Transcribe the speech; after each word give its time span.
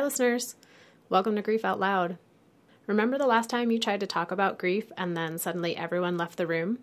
Hi, 0.00 0.04
listeners. 0.04 0.56
Welcome 1.10 1.36
to 1.36 1.42
Grief 1.42 1.62
Out 1.62 1.78
Loud. 1.78 2.16
Remember 2.86 3.18
the 3.18 3.26
last 3.26 3.50
time 3.50 3.70
you 3.70 3.78
tried 3.78 4.00
to 4.00 4.06
talk 4.06 4.30
about 4.30 4.56
grief 4.56 4.90
and 4.96 5.14
then 5.14 5.36
suddenly 5.36 5.76
everyone 5.76 6.16
left 6.16 6.38
the 6.38 6.46
room? 6.46 6.78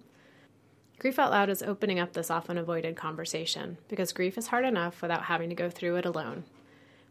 Grief 0.99 1.17
Out 1.17 1.31
Loud 1.31 1.49
is 1.49 1.63
opening 1.63 1.97
up 1.97 2.13
this 2.13 2.29
often 2.29 2.59
avoided 2.59 2.95
conversation 2.95 3.79
because 3.87 4.13
grief 4.13 4.37
is 4.37 4.45
hard 4.45 4.65
enough 4.65 5.01
without 5.01 5.23
having 5.23 5.49
to 5.49 5.55
go 5.55 5.67
through 5.67 5.95
it 5.95 6.05
alone. 6.05 6.43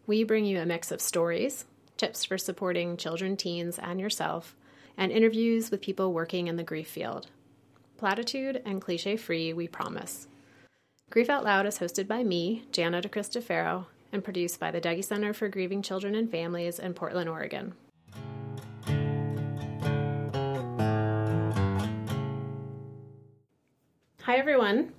We 0.06 0.22
bring 0.22 0.44
you 0.44 0.60
a 0.60 0.64
mix 0.64 0.92
of 0.92 1.00
stories, 1.00 1.64
tips 1.96 2.24
for 2.24 2.38
supporting 2.38 2.96
children, 2.96 3.36
teens, 3.36 3.76
and 3.76 3.98
yourself, 3.98 4.54
and 4.96 5.10
interviews 5.10 5.72
with 5.72 5.82
people 5.82 6.12
working 6.12 6.46
in 6.46 6.54
the 6.54 6.62
grief 6.62 6.86
field. 6.86 7.26
Platitude 7.96 8.62
and 8.64 8.80
cliche 8.80 9.16
free, 9.16 9.52
we 9.52 9.66
promise. 9.66 10.28
Grief 11.10 11.28
Out 11.28 11.42
Loud 11.42 11.66
is 11.66 11.80
hosted 11.80 12.06
by 12.06 12.22
me, 12.22 12.62
Jana 12.70 13.02
DeCristofaro, 13.02 13.86
and 14.12 14.22
produced 14.24 14.58
by 14.60 14.70
the 14.70 14.80
Dougy 14.80 15.04
Center 15.04 15.32
for 15.32 15.48
Grieving 15.48 15.82
Children 15.82 16.14
and 16.14 16.30
Families 16.30 16.78
in 16.78 16.94
Portland, 16.94 17.28
Oregon. 17.28 17.74
Hi, 24.22 24.36
everyone. 24.38 24.92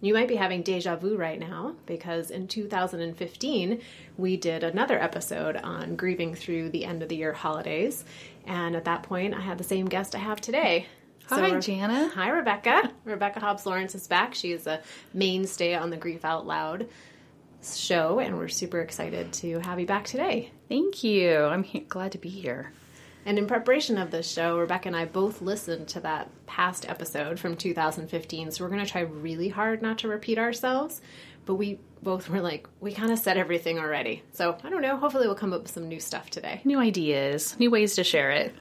You 0.00 0.14
might 0.14 0.28
be 0.28 0.36
having 0.36 0.62
deja 0.62 0.94
vu 0.96 1.16
right 1.16 1.40
now 1.40 1.74
because 1.86 2.30
in 2.30 2.46
2015 2.46 3.80
we 4.16 4.36
did 4.36 4.62
another 4.62 5.00
episode 5.02 5.56
on 5.56 5.96
grieving 5.96 6.34
through 6.34 6.68
the 6.70 6.84
end 6.84 7.02
of 7.02 7.08
the 7.08 7.16
year 7.16 7.32
holidays. 7.32 8.04
And 8.46 8.76
at 8.76 8.84
that 8.84 9.02
point, 9.02 9.34
I 9.34 9.40
had 9.40 9.58
the 9.58 9.64
same 9.64 9.86
guest 9.86 10.14
I 10.14 10.18
have 10.18 10.40
today. 10.40 10.86
Hi, 11.28 11.50
So- 11.50 11.60
Jana. 11.60 12.08
Hi, 12.14 12.28
Rebecca. 12.30 12.92
Rebecca 13.04 13.40
Hobbs 13.40 13.66
Lawrence 13.66 13.94
is 13.94 14.06
back. 14.06 14.34
She 14.34 14.52
is 14.52 14.66
a 14.66 14.80
mainstay 15.12 15.74
on 15.74 15.90
the 15.90 15.96
Grief 15.96 16.24
Out 16.24 16.46
Loud 16.46 16.88
show, 17.62 18.18
and 18.20 18.36
we're 18.36 18.48
super 18.48 18.80
excited 18.80 19.32
to 19.34 19.58
have 19.60 19.80
you 19.80 19.86
back 19.86 20.04
today. 20.04 20.52
Thank 20.68 21.02
you. 21.04 21.36
I'm 21.36 21.62
he- 21.62 21.80
glad 21.80 22.12
to 22.12 22.18
be 22.18 22.28
here. 22.28 22.72
And 23.26 23.38
in 23.38 23.46
preparation 23.46 23.98
of 23.98 24.10
this 24.10 24.30
show, 24.30 24.58
Rebecca 24.58 24.88
and 24.88 24.96
I 24.96 25.04
both 25.04 25.42
listened 25.42 25.88
to 25.88 26.00
that 26.00 26.30
past 26.46 26.88
episode 26.88 27.38
from 27.38 27.56
2015, 27.56 28.50
so 28.50 28.64
we're 28.64 28.70
going 28.70 28.84
to 28.84 28.90
try 28.90 29.02
really 29.02 29.48
hard 29.48 29.82
not 29.82 29.98
to 29.98 30.08
repeat 30.08 30.38
ourselves. 30.38 31.00
But 31.44 31.56
we 31.56 31.78
both 32.02 32.28
were 32.28 32.40
like, 32.40 32.68
we 32.80 32.92
kind 32.92 33.10
of 33.10 33.18
said 33.18 33.36
everything 33.36 33.78
already. 33.78 34.22
So 34.32 34.56
I 34.62 34.70
don't 34.70 34.82
know. 34.82 34.96
Hopefully, 34.96 35.26
we'll 35.26 35.34
come 35.34 35.52
up 35.52 35.62
with 35.62 35.70
some 35.70 35.88
new 35.88 36.00
stuff 36.00 36.30
today. 36.30 36.60
New 36.64 36.78
ideas, 36.78 37.58
new 37.58 37.70
ways 37.70 37.94
to 37.96 38.04
share 38.04 38.30
it. 38.30 38.54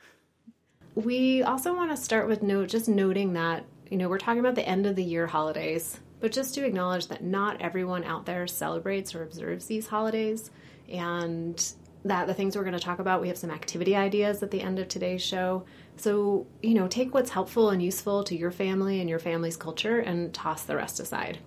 We 0.95 1.43
also 1.43 1.75
want 1.75 1.91
to 1.91 1.97
start 1.97 2.27
with 2.27 2.41
note 2.41 2.69
just 2.69 2.89
noting 2.89 3.33
that 3.33 3.65
you 3.89 3.97
know 3.97 4.09
we're 4.09 4.17
talking 4.17 4.39
about 4.39 4.55
the 4.55 4.67
end 4.67 4.85
of 4.85 4.95
the 4.95 5.03
year 5.03 5.27
holidays, 5.27 5.99
but 6.19 6.31
just 6.31 6.53
to 6.55 6.65
acknowledge 6.65 7.07
that 7.07 7.23
not 7.23 7.61
everyone 7.61 8.03
out 8.03 8.25
there 8.25 8.47
celebrates 8.47 9.13
or 9.13 9.23
observes 9.23 9.65
these 9.65 9.87
holidays, 9.87 10.51
and 10.89 11.73
that 12.05 12.27
the 12.27 12.33
things 12.33 12.55
we're 12.55 12.63
going 12.63 12.73
to 12.73 12.79
talk 12.79 12.99
about, 12.99 13.21
we 13.21 13.27
have 13.27 13.37
some 13.37 13.51
activity 13.51 13.95
ideas 13.95 14.41
at 14.41 14.51
the 14.51 14.61
end 14.61 14.79
of 14.79 14.87
today's 14.87 15.21
show. 15.21 15.65
So 15.97 16.47
you 16.61 16.73
know, 16.73 16.87
take 16.87 17.13
what's 17.13 17.31
helpful 17.31 17.69
and 17.69 17.81
useful 17.81 18.23
to 18.23 18.37
your 18.37 18.51
family 18.51 18.99
and 18.99 19.09
your 19.09 19.19
family's 19.19 19.57
culture, 19.57 19.99
and 19.99 20.33
toss 20.33 20.63
the 20.63 20.75
rest 20.75 20.99
aside. 20.99 21.39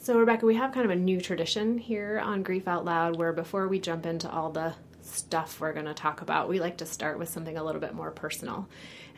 So, 0.00 0.18
Rebecca, 0.18 0.44
we 0.44 0.56
have 0.56 0.72
kind 0.72 0.84
of 0.84 0.90
a 0.90 0.96
new 0.96 1.18
tradition 1.18 1.78
here 1.78 2.20
on 2.22 2.42
Grief 2.42 2.68
Out 2.68 2.84
Loud 2.84 3.16
where 3.16 3.32
before 3.32 3.68
we 3.68 3.78
jump 3.78 4.04
into 4.04 4.30
all 4.30 4.50
the 4.50 4.74
stuff 5.04 5.60
we're 5.60 5.72
going 5.72 5.86
to 5.86 5.94
talk 5.94 6.22
about, 6.22 6.48
we 6.48 6.60
like 6.60 6.78
to 6.78 6.86
start 6.86 7.18
with 7.18 7.28
something 7.28 7.56
a 7.56 7.64
little 7.64 7.80
bit 7.80 7.94
more 7.94 8.10
personal. 8.10 8.68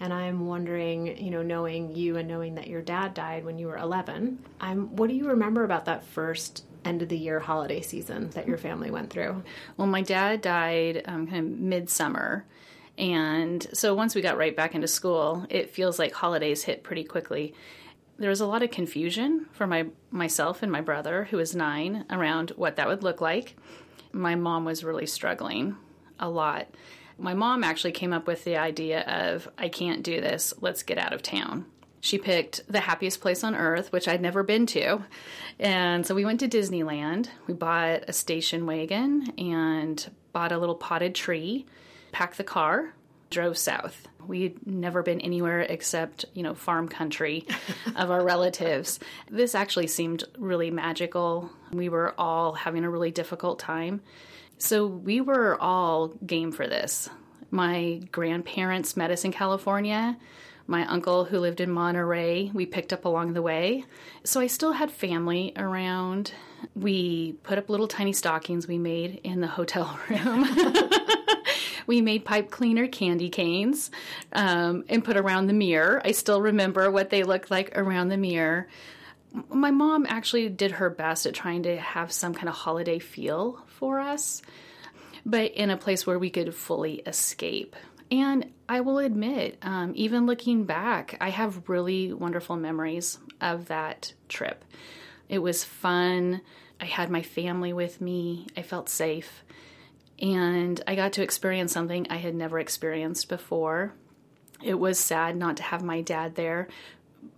And 0.00 0.12
I'm 0.12 0.46
wondering, 0.46 1.16
you 1.18 1.30
know, 1.30 1.42
knowing 1.42 1.94
you 1.94 2.16
and 2.16 2.28
knowing 2.28 2.56
that 2.56 2.66
your 2.66 2.82
dad 2.82 3.14
died 3.14 3.44
when 3.44 3.58
you 3.58 3.68
were 3.68 3.78
11, 3.78 4.38
I'm 4.60 4.94
what 4.96 5.08
do 5.08 5.14
you 5.14 5.28
remember 5.28 5.64
about 5.64 5.86
that 5.86 6.04
first 6.04 6.64
end 6.84 7.02
of 7.02 7.08
the 7.08 7.18
year 7.18 7.40
holiday 7.40 7.80
season 7.80 8.30
that 8.30 8.46
your 8.46 8.58
family 8.58 8.90
went 8.90 9.10
through? 9.10 9.42
Well, 9.76 9.88
my 9.88 10.02
dad 10.02 10.42
died 10.42 11.02
um, 11.06 11.26
kind 11.26 11.38
of 11.38 11.58
midsummer. 11.58 12.44
And 12.98 13.66
so 13.72 13.94
once 13.94 14.14
we 14.14 14.22
got 14.22 14.38
right 14.38 14.56
back 14.56 14.74
into 14.74 14.88
school, 14.88 15.46
it 15.50 15.70
feels 15.70 15.98
like 15.98 16.12
holidays 16.12 16.64
hit 16.64 16.82
pretty 16.82 17.04
quickly. 17.04 17.54
There 18.18 18.30
was 18.30 18.40
a 18.40 18.46
lot 18.46 18.62
of 18.62 18.70
confusion 18.70 19.46
for 19.52 19.66
my 19.66 19.86
myself 20.10 20.62
and 20.62 20.72
my 20.72 20.80
brother, 20.80 21.24
who 21.24 21.36
was 21.36 21.54
nine, 21.54 22.06
around 22.08 22.50
what 22.56 22.76
that 22.76 22.88
would 22.88 23.02
look 23.02 23.20
like. 23.20 23.56
My 24.12 24.34
mom 24.34 24.64
was 24.64 24.84
really 24.84 25.06
struggling 25.06 25.76
a 26.18 26.28
lot. 26.28 26.68
My 27.18 27.34
mom 27.34 27.64
actually 27.64 27.92
came 27.92 28.12
up 28.12 28.26
with 28.26 28.44
the 28.44 28.56
idea 28.56 29.00
of, 29.02 29.48
I 29.56 29.68
can't 29.68 30.02
do 30.02 30.20
this, 30.20 30.52
let's 30.60 30.82
get 30.82 30.98
out 30.98 31.12
of 31.12 31.22
town. 31.22 31.66
She 32.00 32.18
picked 32.18 32.60
the 32.70 32.80
happiest 32.80 33.20
place 33.20 33.42
on 33.42 33.54
earth, 33.54 33.90
which 33.90 34.06
I'd 34.06 34.20
never 34.20 34.42
been 34.42 34.66
to. 34.66 35.02
And 35.58 36.06
so 36.06 36.14
we 36.14 36.24
went 36.24 36.40
to 36.40 36.48
Disneyland. 36.48 37.28
We 37.46 37.54
bought 37.54 38.04
a 38.06 38.12
station 38.12 38.66
wagon 38.66 39.32
and 39.38 40.08
bought 40.32 40.52
a 40.52 40.58
little 40.58 40.74
potted 40.74 41.14
tree, 41.14 41.66
packed 42.12 42.36
the 42.36 42.44
car, 42.44 42.94
drove 43.30 43.58
south. 43.58 44.08
We'd 44.26 44.66
never 44.66 45.02
been 45.02 45.20
anywhere 45.20 45.60
except, 45.60 46.24
you 46.34 46.42
know, 46.42 46.54
farm 46.54 46.88
country 46.88 47.46
of 47.96 48.10
our 48.10 48.24
relatives. 48.24 48.98
This 49.30 49.54
actually 49.54 49.86
seemed 49.86 50.24
really 50.38 50.70
magical. 50.70 51.50
We 51.72 51.88
were 51.88 52.14
all 52.18 52.52
having 52.52 52.84
a 52.84 52.90
really 52.90 53.10
difficult 53.10 53.58
time. 53.58 54.00
So 54.58 54.86
we 54.86 55.20
were 55.20 55.60
all 55.60 56.08
game 56.08 56.50
for 56.50 56.66
this. 56.66 57.08
My 57.50 58.00
grandparents 58.10 58.96
met 58.96 59.10
us 59.10 59.24
in 59.24 59.32
California. 59.32 60.16
My 60.68 60.84
uncle, 60.86 61.24
who 61.24 61.38
lived 61.38 61.60
in 61.60 61.70
Monterey, 61.70 62.50
we 62.52 62.66
picked 62.66 62.92
up 62.92 63.04
along 63.04 63.34
the 63.34 63.42
way. 63.42 63.84
So 64.24 64.40
I 64.40 64.48
still 64.48 64.72
had 64.72 64.90
family 64.90 65.52
around. 65.56 66.32
We 66.74 67.34
put 67.44 67.58
up 67.58 67.70
little 67.70 67.86
tiny 67.86 68.12
stockings 68.12 68.66
we 68.66 68.78
made 68.78 69.20
in 69.22 69.40
the 69.40 69.46
hotel 69.46 69.98
room. 70.10 70.44
we 71.86 72.00
made 72.00 72.24
pipe 72.24 72.50
cleaner 72.50 72.86
candy 72.86 73.28
canes 73.28 73.90
um, 74.32 74.84
and 74.88 75.04
put 75.04 75.16
around 75.16 75.46
the 75.46 75.52
mirror. 75.52 76.00
I 76.04 76.12
still 76.12 76.40
remember 76.40 76.90
what 76.90 77.10
they 77.10 77.22
looked 77.22 77.50
like 77.50 77.76
around 77.76 78.08
the 78.08 78.16
mirror. 78.16 78.68
My 79.48 79.70
mom 79.70 80.06
actually 80.08 80.48
did 80.48 80.72
her 80.72 80.90
best 80.90 81.26
at 81.26 81.34
trying 81.34 81.64
to 81.64 81.76
have 81.76 82.10
some 82.12 82.34
kind 82.34 82.48
of 82.48 82.54
holiday 82.54 82.98
feel 82.98 83.62
for 83.66 84.00
us, 84.00 84.42
but 85.24 85.52
in 85.52 85.70
a 85.70 85.76
place 85.76 86.06
where 86.06 86.18
we 86.18 86.30
could 86.30 86.54
fully 86.54 86.96
escape. 87.06 87.76
And 88.10 88.50
I 88.68 88.80
will 88.80 88.98
admit, 88.98 89.58
um, 89.62 89.92
even 89.94 90.26
looking 90.26 90.64
back, 90.64 91.16
I 91.20 91.30
have 91.30 91.68
really 91.68 92.12
wonderful 92.12 92.56
memories 92.56 93.18
of 93.40 93.66
that 93.66 94.12
trip. 94.28 94.64
It 95.28 95.40
was 95.40 95.64
fun. 95.64 96.40
I 96.80 96.84
had 96.84 97.10
my 97.10 97.22
family 97.22 97.72
with 97.72 98.00
me. 98.00 98.46
I 98.56 98.62
felt 98.62 98.88
safe. 98.88 99.42
And 100.20 100.82
I 100.86 100.94
got 100.94 101.12
to 101.14 101.22
experience 101.22 101.72
something 101.72 102.06
I 102.08 102.16
had 102.16 102.34
never 102.34 102.58
experienced 102.58 103.28
before. 103.28 103.92
It 104.62 104.74
was 104.74 104.98
sad 104.98 105.36
not 105.36 105.58
to 105.58 105.62
have 105.62 105.82
my 105.82 106.00
dad 106.00 106.34
there, 106.34 106.68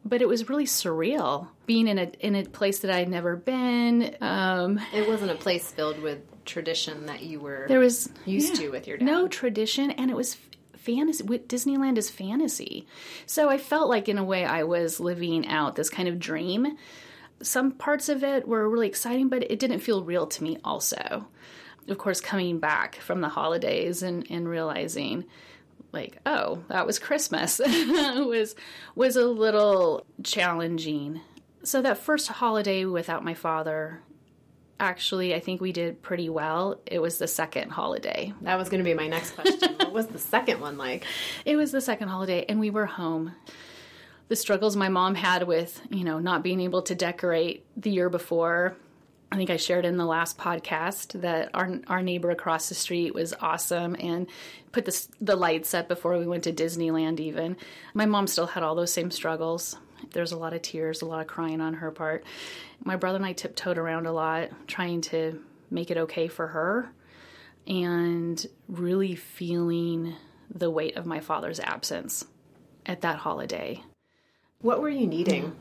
but 0.05 0.23
it 0.23 0.29
was 0.29 0.49
really 0.49 0.65
surreal 0.67 1.49
being 1.67 1.89
in 1.89 1.99
a 1.99 2.11
in 2.21 2.37
a 2.37 2.45
place 2.45 2.79
that 2.81 2.91
I 2.93 2.99
had 3.01 3.09
never 3.09 3.35
been. 3.37 4.15
Um, 4.21 4.81
It 4.95 5.09
wasn't 5.09 5.33
a 5.33 5.35
place 5.35 5.71
filled 5.73 6.01
with 6.01 6.21
tradition 6.45 7.07
that 7.07 7.23
you 7.23 7.41
were 7.41 7.67
there 7.69 7.81
was 7.81 8.09
used 8.25 8.55
yeah, 8.55 8.67
to 8.67 8.71
with 8.71 8.87
your 8.87 8.97
dad. 8.97 9.05
no 9.05 9.29
tradition, 9.29 9.91
and 9.91 10.11
it 10.11 10.17
was 10.17 10.37
fantasy. 10.77 11.25
Disneyland 11.25 11.99
is 11.99 12.09
fantasy, 12.11 12.87
so 13.27 13.49
I 13.51 13.59
felt 13.59 13.89
like 13.91 14.09
in 14.09 14.17
a 14.19 14.25
way 14.25 14.45
I 14.45 14.63
was 14.63 15.01
living 15.01 15.47
out 15.49 15.75
this 15.75 15.91
kind 15.91 16.09
of 16.09 16.19
dream. 16.21 16.79
Some 17.43 17.73
parts 17.73 18.09
of 18.09 18.23
it 18.25 18.47
were 18.49 18.69
really 18.69 18.89
exciting, 18.89 19.29
but 19.29 19.49
it 19.51 19.59
didn't 19.59 19.81
feel 19.81 20.03
real 20.05 20.27
to 20.29 20.43
me. 20.43 20.59
Also, 20.65 21.27
of 21.89 21.99
course, 21.99 22.21
coming 22.21 22.59
back 22.59 22.97
from 22.97 23.21
the 23.21 23.29
holidays 23.29 24.03
and 24.03 24.27
and 24.31 24.49
realizing 24.49 25.25
like 25.93 26.19
oh 26.27 26.63
that 26.69 26.87
was 26.87 26.99
christmas. 26.99 27.59
Was 27.69 28.55
was 28.95 29.17
a 29.17 29.25
little 29.27 30.05
challenging. 30.23 31.21
So 31.63 31.83
that 31.83 31.99
first 31.99 32.29
holiday 32.29 32.85
without 32.85 33.25
my 33.25 33.35
father 33.35 34.01
actually 34.81 35.35
i 35.35 35.41
think 35.41 35.61
we 35.61 35.73
did 35.73 36.03
pretty 36.03 36.29
well. 36.29 36.81
It 36.87 37.01
was 37.01 37.19
the 37.19 37.27
second 37.27 37.71
holiday. 37.71 38.33
That 38.43 38.57
was 38.57 38.69
going 38.69 38.79
to 38.79 38.85
be 38.85 38.95
my 38.95 39.09
next 39.09 39.33
question. 39.33 39.75
what 39.79 39.93
was 39.93 40.07
the 40.07 40.19
second 40.19 40.61
one 40.61 40.79
like? 40.79 41.05
it 41.45 41.57
was 41.57 41.73
the 41.73 41.81
second 41.81 42.09
holiday 42.09 42.45
and 42.49 42.61
we 42.61 42.71
were 42.71 42.87
home. 42.87 43.33
The 44.29 44.37
struggles 44.37 44.77
my 44.77 44.89
mom 44.91 45.15
had 45.15 45.45
with 45.45 45.81
you 45.91 46.05
know 46.05 46.19
not 46.19 46.43
being 46.43 46.61
able 46.61 46.83
to 46.83 46.95
decorate 46.95 47.65
the 47.77 47.91
year 47.91 48.11
before 48.11 48.77
I 49.31 49.37
think 49.37 49.51
I 49.51 49.57
shared 49.57 49.85
in 49.85 49.99
the 49.99 50.07
last 50.07 50.39
podcast 50.39 51.21
that 51.21 51.51
our 51.53 51.81
our 51.87 52.03
neighbor 52.03 52.31
across 52.31 52.69
the 52.69 52.75
street 52.75 53.15
was 53.15 53.35
awesome 53.41 53.95
and 54.01 54.27
put 54.73 54.87
the 54.87 55.07
the 55.21 55.37
lights 55.37 55.75
up 55.75 55.87
before 55.87 56.19
we 56.19 56.27
went 56.27 56.45
to 56.45 56.53
Disneyland. 56.53 57.21
Even 57.21 57.57
my 57.93 58.07
mom 58.07 58.27
still 58.27 58.47
had 58.47 58.63
all 58.63 58.75
those 58.75 58.93
same 58.93 59.11
struggles. 59.11 59.77
There's 60.13 60.33
a 60.33 60.39
lot 60.39 60.55
of 60.55 60.63
tears, 60.63 61.03
a 61.03 61.07
lot 61.07 61.21
of 61.21 61.27
crying 61.27 61.61
on 61.61 61.75
her 61.75 61.91
part. 61.91 62.25
My 62.85 62.97
brother 62.97 63.17
and 63.17 63.27
I 63.27 63.35
tiptoed 63.35 63.77
around 63.77 64.07
a 64.07 64.13
lot, 64.13 64.51
trying 64.67 65.03
to 65.03 65.43
make 65.71 65.91
it 65.91 65.99
okay 65.99 66.29
for 66.29 66.47
her, 66.47 66.91
and 67.67 68.45
really 68.69 69.15
feeling 69.15 70.15
the 70.55 70.71
weight 70.71 70.97
of 70.97 71.05
my 71.05 71.21
father's 71.21 71.61
absence 71.61 72.25
at 72.87 73.03
that 73.03 73.19
holiday. 73.19 73.83
What 74.61 74.81
were 74.81 74.89
you 74.89 75.07
needing? 75.07 75.55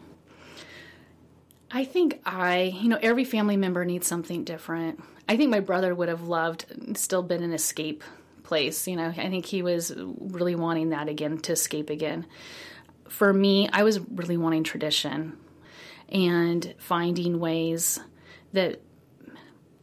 I 1.70 1.84
think 1.84 2.22
I, 2.26 2.74
you 2.82 2.88
know, 2.88 3.00
every 3.02 3.26
family 3.26 3.58
member 3.58 3.84
needs 3.84 4.08
something 4.08 4.44
different. 4.44 5.04
I 5.28 5.36
think 5.36 5.52
my 5.52 5.60
brother 5.60 5.94
would 5.94 6.08
have 6.08 6.24
loved, 6.24 6.66
still 6.96 7.24
been 7.24 7.44
an 7.44 7.54
escape 7.54 8.04
place. 8.44 8.88
You 8.88 8.96
know, 8.96 9.10
I 9.10 9.30
think 9.30 9.46
he 9.46 9.62
was 9.62 9.94
really 9.96 10.56
wanting 10.56 10.90
that 10.90 11.10
again 11.10 11.38
to 11.40 11.52
escape 11.52 11.90
again. 11.90 12.26
For 13.10 13.32
me, 13.34 13.70
I 13.72 13.84
was 13.84 14.00
really 14.00 14.38
wanting 14.38 14.64
tradition 14.64 15.38
and 16.10 16.74
finding 16.78 17.40
ways 17.40 18.00
that 18.54 18.82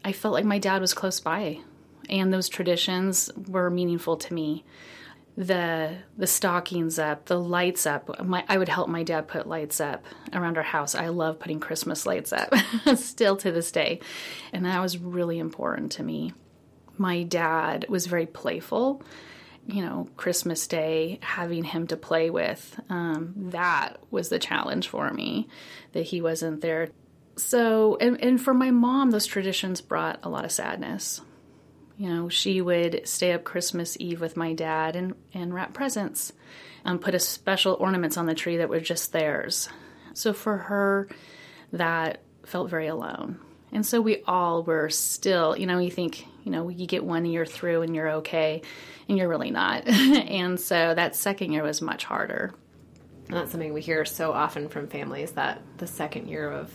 I 0.04 0.12
felt 0.12 0.34
like 0.34 0.44
my 0.44 0.58
dad 0.58 0.80
was 0.80 0.94
close 0.94 1.20
by 1.20 1.60
and 2.08 2.32
those 2.32 2.48
traditions 2.48 3.30
were 3.48 3.70
meaningful 3.70 4.16
to 4.16 4.34
me 4.34 4.64
the 5.36 5.96
the 6.16 6.26
stockings 6.26 6.98
up, 6.98 7.26
the 7.26 7.38
lights 7.38 7.86
up. 7.86 8.24
My, 8.24 8.44
I 8.48 8.56
would 8.56 8.68
help 8.68 8.88
my 8.88 9.02
dad 9.02 9.26
put 9.26 9.48
lights 9.48 9.80
up 9.80 10.04
around 10.32 10.56
our 10.56 10.62
house. 10.62 10.94
I 10.94 11.08
love 11.08 11.40
putting 11.40 11.60
Christmas 11.60 12.06
lights 12.06 12.32
up, 12.32 12.54
still 12.96 13.36
to 13.38 13.50
this 13.50 13.72
day, 13.72 14.00
and 14.52 14.64
that 14.64 14.80
was 14.80 14.98
really 14.98 15.38
important 15.38 15.92
to 15.92 16.02
me. 16.02 16.32
My 16.96 17.24
dad 17.24 17.86
was 17.88 18.06
very 18.06 18.26
playful. 18.26 19.02
You 19.66 19.80
know, 19.82 20.08
Christmas 20.18 20.66
Day, 20.66 21.18
having 21.22 21.64
him 21.64 21.86
to 21.86 21.96
play 21.96 22.28
with, 22.28 22.78
um, 22.90 23.32
that 23.34 23.96
was 24.10 24.28
the 24.28 24.38
challenge 24.38 24.88
for 24.88 25.10
me, 25.10 25.48
that 25.92 26.02
he 26.02 26.20
wasn't 26.20 26.60
there. 26.60 26.90
So, 27.36 27.96
and, 27.98 28.22
and 28.22 28.38
for 28.38 28.52
my 28.52 28.70
mom, 28.70 29.10
those 29.10 29.24
traditions 29.24 29.80
brought 29.80 30.20
a 30.22 30.28
lot 30.28 30.44
of 30.44 30.52
sadness 30.52 31.22
you 31.96 32.08
know, 32.08 32.28
she 32.28 32.60
would 32.60 33.02
stay 33.04 33.32
up 33.32 33.44
Christmas 33.44 33.96
Eve 34.00 34.20
with 34.20 34.36
my 34.36 34.52
dad 34.52 34.96
and, 34.96 35.14
and 35.32 35.54
wrap 35.54 35.72
presents, 35.72 36.32
and 36.84 37.00
put 37.00 37.14
a 37.14 37.20
special 37.20 37.76
ornaments 37.78 38.16
on 38.16 38.26
the 38.26 38.34
tree 38.34 38.58
that 38.58 38.68
were 38.68 38.80
just 38.80 39.12
theirs. 39.12 39.68
So 40.12 40.32
for 40.32 40.56
her, 40.56 41.08
that 41.72 42.20
felt 42.44 42.70
very 42.70 42.88
alone. 42.88 43.38
And 43.72 43.84
so 43.84 44.00
we 44.00 44.22
all 44.26 44.62
were 44.62 44.88
still, 44.90 45.56
you 45.56 45.66
know, 45.66 45.78
you 45.78 45.90
think, 45.90 46.26
you 46.44 46.52
know, 46.52 46.68
you 46.68 46.86
get 46.86 47.04
one 47.04 47.24
year 47.24 47.44
through 47.44 47.82
and 47.82 47.94
you're 47.94 48.10
okay, 48.10 48.62
and 49.08 49.18
you're 49.18 49.28
really 49.28 49.50
not. 49.50 49.86
and 49.88 50.58
so 50.58 50.94
that 50.94 51.16
second 51.16 51.52
year 51.52 51.62
was 51.62 51.82
much 51.82 52.04
harder. 52.04 52.54
And 53.28 53.36
that's 53.36 53.50
something 53.50 53.72
we 53.72 53.80
hear 53.80 54.04
so 54.04 54.32
often 54.32 54.68
from 54.68 54.88
families 54.88 55.32
that 55.32 55.60
the 55.78 55.86
second 55.86 56.28
year 56.28 56.50
of 56.50 56.70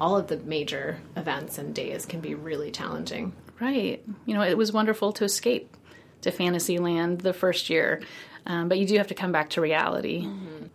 all 0.00 0.16
of 0.16 0.26
the 0.26 0.36
major 0.38 0.98
events 1.16 1.58
and 1.58 1.74
days 1.74 2.04
can 2.04 2.20
be 2.20 2.34
really 2.34 2.70
challenging. 2.70 3.32
Right. 3.62 4.04
You 4.26 4.34
know, 4.34 4.42
it 4.42 4.58
was 4.58 4.72
wonderful 4.72 5.12
to 5.12 5.24
escape 5.24 5.76
to 6.22 6.32
Fantasyland 6.32 7.20
the 7.20 7.32
first 7.32 7.70
year, 7.70 8.02
um, 8.44 8.68
but 8.68 8.76
you 8.76 8.86
do 8.86 8.96
have 8.96 9.06
to 9.06 9.14
come 9.14 9.30
back 9.30 9.50
to 9.50 9.60
reality. 9.60 10.24
Mm-hmm. 10.24 10.66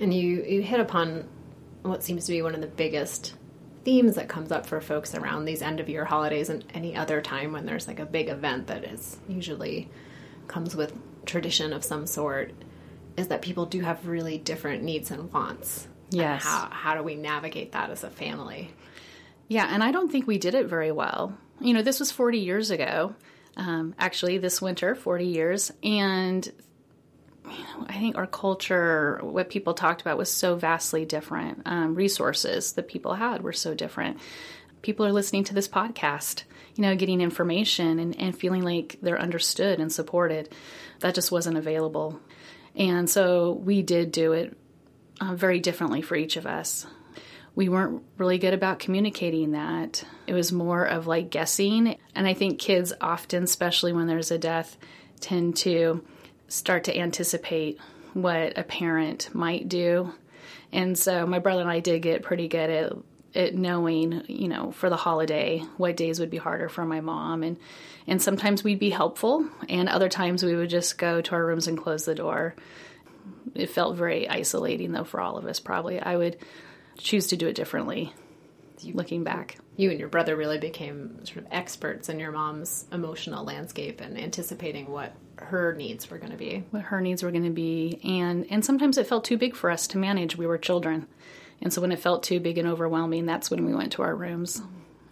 And 0.00 0.14
you, 0.14 0.44
you 0.44 0.62
hit 0.62 0.78
upon 0.78 1.28
what 1.82 2.04
seems 2.04 2.26
to 2.26 2.32
be 2.32 2.40
one 2.40 2.54
of 2.54 2.60
the 2.60 2.68
biggest 2.68 3.34
themes 3.84 4.14
that 4.14 4.28
comes 4.28 4.52
up 4.52 4.66
for 4.66 4.80
folks 4.80 5.16
around 5.16 5.46
these 5.46 5.62
end 5.62 5.80
of 5.80 5.88
year 5.88 6.04
holidays 6.04 6.48
and 6.48 6.64
any 6.74 6.94
other 6.94 7.20
time 7.20 7.50
when 7.50 7.66
there's 7.66 7.88
like 7.88 7.98
a 7.98 8.06
big 8.06 8.28
event 8.28 8.68
that 8.68 8.84
is 8.84 9.16
usually 9.26 9.88
comes 10.46 10.76
with 10.76 10.96
tradition 11.26 11.72
of 11.72 11.84
some 11.84 12.06
sort 12.06 12.52
is 13.16 13.28
that 13.28 13.42
people 13.42 13.66
do 13.66 13.80
have 13.80 14.06
really 14.06 14.38
different 14.38 14.84
needs 14.84 15.10
and 15.10 15.32
wants. 15.32 15.88
Yes. 16.10 16.44
And 16.44 16.54
how, 16.54 16.68
how 16.70 16.94
do 16.94 17.02
we 17.02 17.16
navigate 17.16 17.72
that 17.72 17.90
as 17.90 18.04
a 18.04 18.10
family? 18.10 18.70
Yeah, 19.48 19.68
and 19.72 19.82
I 19.82 19.90
don't 19.90 20.12
think 20.12 20.28
we 20.28 20.38
did 20.38 20.54
it 20.54 20.66
very 20.66 20.92
well 20.92 21.36
you 21.60 21.74
know, 21.74 21.82
this 21.82 22.00
was 22.00 22.10
40 22.10 22.38
years 22.38 22.70
ago. 22.70 23.14
Um, 23.56 23.94
actually, 23.98 24.38
this 24.38 24.62
winter, 24.62 24.94
40 24.94 25.26
years. 25.26 25.72
And 25.82 26.50
I 27.86 27.98
think 27.98 28.16
our 28.16 28.26
culture, 28.26 29.18
what 29.22 29.50
people 29.50 29.74
talked 29.74 30.00
about, 30.00 30.18
was 30.18 30.30
so 30.30 30.54
vastly 30.54 31.04
different. 31.04 31.62
Um, 31.66 31.94
resources 31.94 32.72
that 32.72 32.88
people 32.88 33.14
had 33.14 33.42
were 33.42 33.52
so 33.52 33.74
different. 33.74 34.18
People 34.82 35.06
are 35.06 35.12
listening 35.12 35.44
to 35.44 35.54
this 35.54 35.66
podcast, 35.66 36.44
you 36.76 36.82
know, 36.82 36.94
getting 36.94 37.20
information 37.20 37.98
and, 37.98 38.18
and 38.20 38.38
feeling 38.38 38.62
like 38.62 38.98
they're 39.02 39.20
understood 39.20 39.80
and 39.80 39.92
supported. 39.92 40.50
That 41.00 41.14
just 41.14 41.32
wasn't 41.32 41.56
available. 41.56 42.20
And 42.76 43.10
so 43.10 43.52
we 43.52 43.82
did 43.82 44.12
do 44.12 44.32
it 44.32 44.56
uh, 45.20 45.34
very 45.34 45.58
differently 45.58 46.00
for 46.02 46.14
each 46.14 46.36
of 46.36 46.46
us 46.46 46.86
we 47.58 47.68
weren't 47.68 48.04
really 48.18 48.38
good 48.38 48.54
about 48.54 48.78
communicating 48.78 49.50
that. 49.50 50.04
It 50.28 50.32
was 50.32 50.52
more 50.52 50.84
of 50.84 51.08
like 51.08 51.28
guessing. 51.28 51.98
And 52.14 52.24
I 52.24 52.32
think 52.32 52.60
kids 52.60 52.92
often, 53.00 53.42
especially 53.42 53.92
when 53.92 54.06
there's 54.06 54.30
a 54.30 54.38
death, 54.38 54.76
tend 55.18 55.56
to 55.56 56.04
start 56.46 56.84
to 56.84 56.96
anticipate 56.96 57.80
what 58.14 58.56
a 58.56 58.62
parent 58.62 59.34
might 59.34 59.68
do. 59.68 60.14
And 60.70 60.96
so 60.96 61.26
my 61.26 61.40
brother 61.40 61.62
and 61.62 61.68
I 61.68 61.80
did 61.80 62.00
get 62.00 62.22
pretty 62.22 62.46
good 62.46 62.70
at 62.70 62.92
at 63.34 63.56
knowing, 63.56 64.22
you 64.28 64.46
know, 64.46 64.70
for 64.70 64.88
the 64.88 64.96
holiday, 64.96 65.58
what 65.78 65.96
days 65.96 66.20
would 66.20 66.30
be 66.30 66.36
harder 66.36 66.68
for 66.68 66.84
my 66.84 67.00
mom 67.00 67.42
and 67.42 67.56
and 68.06 68.22
sometimes 68.22 68.62
we'd 68.62 68.78
be 68.78 68.90
helpful 68.90 69.48
and 69.68 69.88
other 69.88 70.08
times 70.08 70.44
we 70.44 70.54
would 70.54 70.70
just 70.70 70.96
go 70.96 71.20
to 71.20 71.32
our 71.32 71.44
rooms 71.44 71.66
and 71.66 71.76
close 71.76 72.04
the 72.04 72.14
door. 72.14 72.54
It 73.56 73.68
felt 73.68 73.96
very 73.96 74.28
isolating 74.28 74.92
though 74.92 75.02
for 75.02 75.20
all 75.20 75.36
of 75.36 75.44
us 75.44 75.58
probably. 75.58 75.98
I 75.98 76.16
would 76.16 76.36
choose 76.98 77.28
to 77.28 77.36
do 77.36 77.48
it 77.48 77.54
differently 77.54 78.12
looking 78.84 79.24
back. 79.24 79.58
You 79.76 79.90
and 79.90 79.98
your 79.98 80.08
brother 80.08 80.36
really 80.36 80.58
became 80.58 81.24
sort 81.24 81.38
of 81.38 81.46
experts 81.50 82.08
in 82.08 82.18
your 82.18 82.32
mom's 82.32 82.86
emotional 82.92 83.44
landscape 83.44 84.00
and 84.00 84.18
anticipating 84.18 84.90
what 84.90 85.14
her 85.36 85.74
needs 85.74 86.10
were 86.10 86.18
going 86.18 86.32
to 86.32 86.38
be. 86.38 86.64
What 86.70 86.82
her 86.82 87.00
needs 87.00 87.22
were 87.22 87.30
going 87.30 87.44
to 87.44 87.50
be. 87.50 88.00
And 88.04 88.46
and 88.50 88.64
sometimes 88.64 88.98
it 88.98 89.06
felt 89.06 89.24
too 89.24 89.36
big 89.36 89.56
for 89.56 89.70
us 89.70 89.86
to 89.88 89.98
manage. 89.98 90.36
We 90.36 90.46
were 90.46 90.58
children. 90.58 91.06
And 91.60 91.72
so 91.72 91.80
when 91.80 91.92
it 91.92 91.98
felt 91.98 92.22
too 92.22 92.40
big 92.40 92.58
and 92.58 92.68
overwhelming, 92.68 93.26
that's 93.26 93.50
when 93.50 93.64
we 93.64 93.74
went 93.74 93.92
to 93.92 94.02
our 94.02 94.14
rooms 94.14 94.62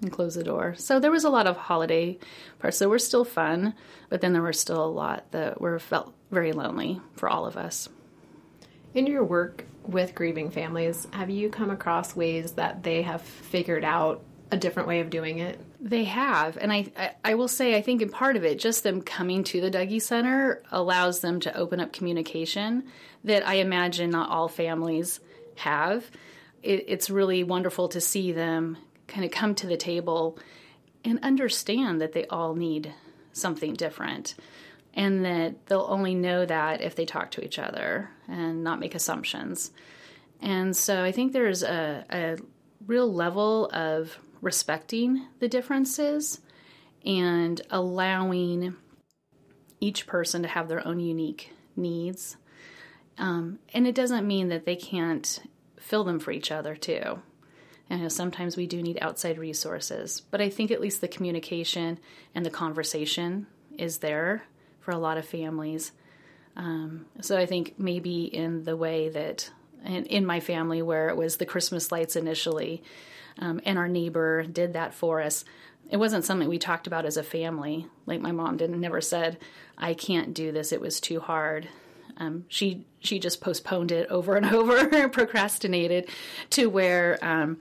and 0.00 0.12
closed 0.12 0.38
the 0.38 0.44
door. 0.44 0.74
So 0.76 1.00
there 1.00 1.10
was 1.10 1.24
a 1.24 1.30
lot 1.30 1.46
of 1.46 1.56
holiday 1.56 2.18
parts 2.58 2.78
that 2.78 2.88
were 2.88 2.98
still 2.98 3.24
fun, 3.24 3.74
but 4.10 4.20
then 4.20 4.32
there 4.32 4.42
were 4.42 4.52
still 4.52 4.84
a 4.84 4.86
lot 4.86 5.30
that 5.32 5.60
were 5.60 5.78
felt 5.78 6.14
very 6.30 6.52
lonely 6.52 7.00
for 7.14 7.28
all 7.28 7.46
of 7.46 7.56
us. 7.56 7.88
In 8.96 9.06
your 9.06 9.24
work 9.24 9.66
with 9.86 10.14
grieving 10.14 10.50
families, 10.50 11.06
have 11.10 11.28
you 11.28 11.50
come 11.50 11.68
across 11.68 12.16
ways 12.16 12.52
that 12.52 12.82
they 12.82 13.02
have 13.02 13.20
figured 13.20 13.84
out 13.84 14.22
a 14.50 14.56
different 14.56 14.88
way 14.88 15.00
of 15.00 15.10
doing 15.10 15.38
it? 15.38 15.60
They 15.78 16.04
have. 16.04 16.56
And 16.56 16.72
I, 16.72 16.86
I, 16.96 17.10
I, 17.22 17.34
will 17.34 17.46
say, 17.46 17.76
I 17.76 17.82
think 17.82 18.00
in 18.00 18.08
part 18.08 18.36
of 18.36 18.44
it, 18.44 18.58
just 18.58 18.84
them 18.84 19.02
coming 19.02 19.44
to 19.44 19.60
the 19.60 19.70
Dougy 19.70 20.00
Center 20.00 20.62
allows 20.72 21.20
them 21.20 21.40
to 21.40 21.54
open 21.54 21.78
up 21.78 21.92
communication 21.92 22.84
that 23.22 23.46
I 23.46 23.56
imagine 23.56 24.08
not 24.08 24.30
all 24.30 24.48
families 24.48 25.20
have. 25.56 26.10
It, 26.62 26.86
it's 26.88 27.10
really 27.10 27.44
wonderful 27.44 27.88
to 27.88 28.00
see 28.00 28.32
them 28.32 28.78
kind 29.08 29.26
of 29.26 29.30
come 29.30 29.54
to 29.56 29.66
the 29.66 29.76
table 29.76 30.38
and 31.04 31.18
understand 31.22 32.00
that 32.00 32.14
they 32.14 32.24
all 32.28 32.54
need 32.54 32.94
something 33.34 33.74
different 33.74 34.36
and 34.96 35.24
that 35.26 35.66
they'll 35.66 35.86
only 35.88 36.14
know 36.14 36.46
that 36.46 36.80
if 36.80 36.96
they 36.96 37.04
talk 37.04 37.30
to 37.30 37.44
each 37.44 37.58
other 37.58 38.10
and 38.26 38.64
not 38.64 38.80
make 38.80 38.94
assumptions. 38.94 39.70
And 40.40 40.74
so 40.74 41.04
I 41.04 41.12
think 41.12 41.32
there's 41.32 41.62
a, 41.62 42.04
a 42.10 42.38
real 42.86 43.12
level 43.12 43.70
of 43.72 44.18
respecting 44.40 45.26
the 45.38 45.48
differences 45.48 46.40
and 47.04 47.60
allowing 47.70 48.74
each 49.80 50.06
person 50.06 50.42
to 50.42 50.48
have 50.48 50.68
their 50.68 50.86
own 50.86 50.98
unique 50.98 51.52
needs. 51.76 52.38
Um, 53.18 53.58
and 53.74 53.86
it 53.86 53.94
doesn't 53.94 54.26
mean 54.26 54.48
that 54.48 54.64
they 54.64 54.76
can't 54.76 55.40
fill 55.78 56.04
them 56.04 56.18
for 56.18 56.30
each 56.30 56.50
other, 56.50 56.74
too. 56.74 57.20
And 57.88 58.02
know, 58.02 58.08
sometimes 58.08 58.56
we 58.56 58.66
do 58.66 58.82
need 58.82 58.98
outside 59.00 59.38
resources, 59.38 60.20
but 60.30 60.40
I 60.40 60.48
think 60.48 60.70
at 60.70 60.80
least 60.80 61.00
the 61.00 61.08
communication 61.08 62.00
and 62.34 62.44
the 62.44 62.50
conversation 62.50 63.46
is 63.78 63.98
there 63.98 64.44
for 64.86 64.92
a 64.92 64.98
lot 64.98 65.18
of 65.18 65.26
families. 65.26 65.90
Um, 66.56 67.06
so 67.20 67.36
I 67.36 67.44
think 67.44 67.74
maybe 67.76 68.22
in 68.22 68.62
the 68.62 68.76
way 68.76 69.08
that 69.08 69.50
in, 69.84 70.06
in, 70.06 70.24
my 70.24 70.38
family 70.38 70.80
where 70.80 71.08
it 71.08 71.16
was 71.16 71.36
the 71.36 71.44
Christmas 71.44 71.90
lights 71.90 72.14
initially, 72.14 72.84
um, 73.40 73.60
and 73.64 73.78
our 73.78 73.88
neighbor 73.88 74.44
did 74.44 74.74
that 74.74 74.94
for 74.94 75.20
us. 75.20 75.44
It 75.90 75.96
wasn't 75.96 76.24
something 76.24 76.48
we 76.48 76.58
talked 76.58 76.86
about 76.86 77.04
as 77.04 77.16
a 77.16 77.24
family. 77.24 77.88
Like 78.06 78.20
my 78.20 78.30
mom 78.30 78.58
didn't 78.58 78.80
never 78.80 79.00
said, 79.00 79.38
"I 79.76 79.92
can't 79.92 80.32
do 80.32 80.52
this. 80.52 80.70
It 80.70 80.80
was 80.80 81.00
too 81.00 81.18
hard." 81.18 81.68
Um, 82.16 82.44
she 82.46 82.86
she 83.00 83.18
just 83.18 83.40
postponed 83.40 83.90
it 83.90 84.08
over 84.08 84.36
and 84.36 84.46
over, 84.54 85.08
procrastinated, 85.08 86.08
to 86.50 86.66
where 86.66 87.18
um, 87.22 87.58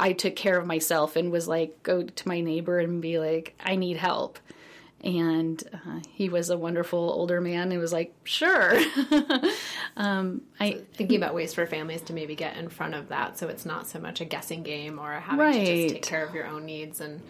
I 0.00 0.14
took 0.14 0.34
care 0.34 0.58
of 0.58 0.66
myself 0.66 1.14
and 1.14 1.30
was 1.30 1.46
like, 1.46 1.82
go 1.82 2.04
to 2.04 2.28
my 2.28 2.40
neighbor 2.40 2.78
and 2.78 3.02
be 3.02 3.18
like, 3.18 3.54
"I 3.60 3.76
need 3.76 3.98
help." 3.98 4.38
And 5.04 5.62
uh, 5.72 6.00
he 6.10 6.28
was 6.28 6.48
a 6.50 6.56
wonderful 6.56 6.98
older 6.98 7.40
man 7.40 7.70
and 7.70 7.80
was 7.80 7.92
like 7.92 8.14
sure. 8.24 8.80
Um, 9.96 10.42
i 10.58 10.80
thinking 10.94 11.18
about 11.18 11.36
ways 11.36 11.54
for 11.54 11.68
families 11.68 12.00
to 12.02 12.12
maybe 12.12 12.34
get 12.34 12.56
in 12.56 12.68
front 12.68 12.96
of 12.96 13.10
that 13.10 13.38
so 13.38 13.46
it's 13.46 13.64
not 13.64 13.86
so 13.86 14.00
much 14.00 14.20
a 14.20 14.24
guessing 14.24 14.64
game 14.64 14.98
or 14.98 15.12
having 15.12 15.38
right. 15.38 15.52
to 15.66 15.82
just 15.82 15.94
take 15.94 16.02
care 16.02 16.26
of 16.26 16.34
your 16.34 16.48
own 16.48 16.66
needs. 16.66 17.00
And 17.00 17.22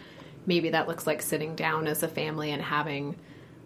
maybe 0.47 0.71
that 0.71 0.89
looks 0.89 1.07
like 1.07 1.21
sitting 1.21 1.55
down 1.57 1.87
as 1.87 2.03
a 2.03 2.09
family 2.09 2.53
and 2.53 2.63
having 2.63 3.17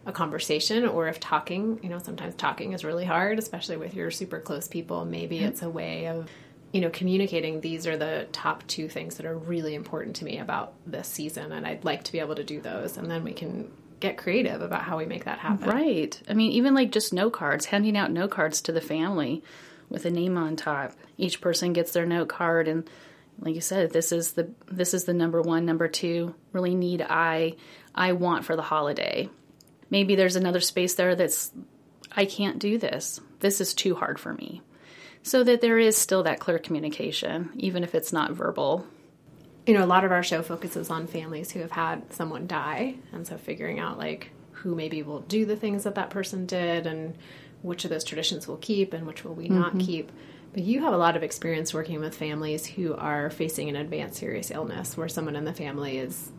a 0.04 0.10
conversation 0.10 0.84
or 0.84 1.06
if 1.06 1.20
talking 1.20 1.78
you 1.80 1.88
know 1.88 2.00
sometimes 2.00 2.34
talking 2.34 2.72
is 2.72 2.82
really 2.82 3.04
hard 3.04 3.38
especially 3.38 3.76
with 3.76 3.94
your 3.94 4.10
super 4.10 4.40
close 4.40 4.66
people. 4.66 5.04
Maybe 5.04 5.38
it's 5.38 5.62
a 5.62 5.70
way 5.70 6.08
of 6.08 6.28
you 6.72 6.80
know, 6.82 6.90
communicating 6.90 7.60
these 7.60 7.86
are 7.86 7.96
the 7.96 8.26
top 8.32 8.66
two 8.66 8.88
things 8.88 9.16
that 9.16 9.24
are 9.24 9.36
really 9.36 9.74
important 9.74 10.16
to 10.16 10.24
me 10.24 10.38
about 10.38 10.74
this 10.86 11.08
season, 11.08 11.52
and 11.52 11.66
I'd 11.66 11.84
like 11.84 12.04
to 12.04 12.12
be 12.12 12.20
able 12.20 12.34
to 12.34 12.44
do 12.44 12.60
those, 12.60 12.98
and 12.98 13.10
then 13.10 13.24
we 13.24 13.32
can 13.32 13.70
get 14.00 14.18
creative 14.18 14.60
about 14.62 14.82
how 14.82 14.98
we 14.98 15.06
make 15.06 15.24
that 15.24 15.38
happen. 15.38 15.68
Right. 15.68 16.20
I 16.28 16.34
mean, 16.34 16.52
even 16.52 16.74
like 16.74 16.92
just 16.92 17.12
note 17.12 17.32
cards, 17.32 17.66
handing 17.66 17.96
out 17.96 18.10
note 18.10 18.30
cards 18.30 18.60
to 18.62 18.72
the 18.72 18.80
family 18.80 19.42
with 19.88 20.04
a 20.04 20.10
name 20.10 20.36
on 20.36 20.56
top. 20.56 20.92
Each 21.16 21.40
person 21.40 21.72
gets 21.72 21.92
their 21.92 22.06
note 22.06 22.28
card 22.28 22.68
and 22.68 22.88
like 23.40 23.54
you 23.54 23.60
said, 23.60 23.92
this 23.92 24.10
is 24.10 24.32
the 24.32 24.50
this 24.66 24.94
is 24.94 25.04
the 25.04 25.14
number 25.14 25.40
one, 25.40 25.64
number 25.64 25.88
two 25.88 26.34
really 26.52 26.74
need 26.74 27.02
I 27.02 27.54
I 27.94 28.12
want 28.12 28.44
for 28.44 28.56
the 28.56 28.62
holiday. 28.62 29.28
Maybe 29.90 30.16
there's 30.16 30.36
another 30.36 30.60
space 30.60 30.94
there 30.94 31.14
that's 31.14 31.52
I 32.12 32.24
can't 32.24 32.58
do 32.58 32.78
this. 32.78 33.20
This 33.40 33.60
is 33.60 33.74
too 33.74 33.94
hard 33.94 34.18
for 34.18 34.32
me. 34.32 34.62
So 35.22 35.44
that 35.44 35.60
there 35.60 35.78
is 35.78 35.96
still 35.96 36.22
that 36.24 36.40
clear 36.40 36.58
communication, 36.58 37.50
even 37.56 37.84
if 37.84 37.94
it's 37.94 38.12
not 38.12 38.32
verbal. 38.32 38.86
You 39.68 39.74
know, 39.74 39.84
a 39.84 39.86
lot 39.86 40.06
of 40.06 40.12
our 40.12 40.22
show 40.22 40.42
focuses 40.42 40.88
on 40.88 41.06
families 41.06 41.50
who 41.50 41.60
have 41.60 41.72
had 41.72 42.10
someone 42.14 42.46
die, 42.46 42.94
and 43.12 43.26
so 43.26 43.36
figuring 43.36 43.78
out 43.78 43.98
like 43.98 44.30
who 44.52 44.74
maybe 44.74 45.02
will 45.02 45.20
do 45.20 45.44
the 45.44 45.56
things 45.56 45.84
that 45.84 45.96
that 45.96 46.08
person 46.08 46.46
did 46.46 46.86
and 46.86 47.14
which 47.60 47.84
of 47.84 47.90
those 47.90 48.02
traditions 48.02 48.48
we'll 48.48 48.56
keep 48.56 48.94
and 48.94 49.06
which 49.06 49.24
will 49.24 49.34
we 49.34 49.44
mm-hmm. 49.44 49.60
not 49.60 49.78
keep. 49.78 50.10
But 50.54 50.62
you 50.62 50.80
have 50.80 50.94
a 50.94 50.96
lot 50.96 51.16
of 51.18 51.22
experience 51.22 51.74
working 51.74 52.00
with 52.00 52.14
families 52.14 52.64
who 52.64 52.94
are 52.94 53.28
facing 53.28 53.68
an 53.68 53.76
advanced 53.76 54.18
serious 54.18 54.50
illness 54.50 54.96
where 54.96 55.06
someone 55.06 55.36
in 55.36 55.44
the 55.44 55.52
family 55.52 55.98
is 55.98 56.32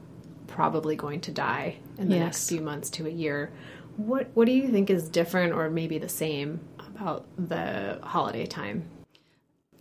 probably 0.48 0.96
going 0.96 1.22
to 1.22 1.32
die 1.32 1.76
in 2.00 2.10
the 2.10 2.16
yes. 2.16 2.24
next 2.24 2.50
few 2.50 2.62
months 2.62 2.90
to 2.90 3.06
a 3.06 3.12
year. 3.12 3.52
What 3.98 4.32
what 4.34 4.46
do 4.46 4.54
you 4.54 4.70
think 4.70 4.90
is 4.90 5.08
different 5.08 5.54
or 5.54 5.70
maybe 5.70 6.00
the 6.00 6.10
same 6.10 6.62
about 6.80 7.28
the 7.38 8.00
holiday 8.02 8.48
time? 8.48 8.90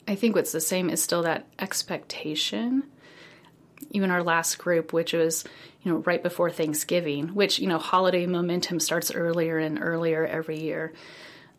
I 0.07 0.17
think 0.17 0.35
what's 0.35 0.53
the 0.53 0.61
same 0.61 0.91
is 0.91 1.03
still 1.03 1.23
that 1.23 1.47
expectation. 1.59 2.85
Even 3.91 4.11
our 4.11 4.23
last 4.23 4.59
group, 4.59 4.93
which 4.93 5.13
was, 5.13 5.45
you 5.83 5.91
know, 5.91 5.99
right 5.99 6.23
before 6.23 6.51
Thanksgiving, 6.51 7.29
which, 7.35 7.59
you 7.59 7.67
know, 7.67 7.79
holiday 7.79 8.27
momentum 8.27 8.81
starts 8.81 9.15
earlier 9.15 9.59
and 9.59 9.79
earlier 9.81 10.27
every 10.27 10.61
year. 10.61 10.93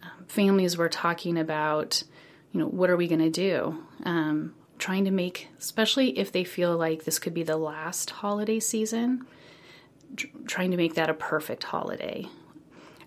Um, 0.03 0.25
families 0.27 0.77
were 0.77 0.89
talking 0.89 1.37
about, 1.37 2.03
you 2.51 2.59
know, 2.59 2.67
what 2.67 2.89
are 2.89 2.97
we 2.97 3.07
going 3.07 3.19
to 3.19 3.29
do? 3.29 3.83
Um, 4.03 4.53
trying 4.77 5.05
to 5.05 5.11
make, 5.11 5.47
especially 5.59 6.17
if 6.17 6.31
they 6.31 6.43
feel 6.43 6.77
like 6.77 7.03
this 7.03 7.19
could 7.19 7.33
be 7.33 7.43
the 7.43 7.57
last 7.57 8.09
holiday 8.09 8.59
season, 8.59 9.25
tr- 10.15 10.27
trying 10.47 10.71
to 10.71 10.77
make 10.77 10.95
that 10.95 11.09
a 11.09 11.13
perfect 11.13 11.63
holiday. 11.63 12.27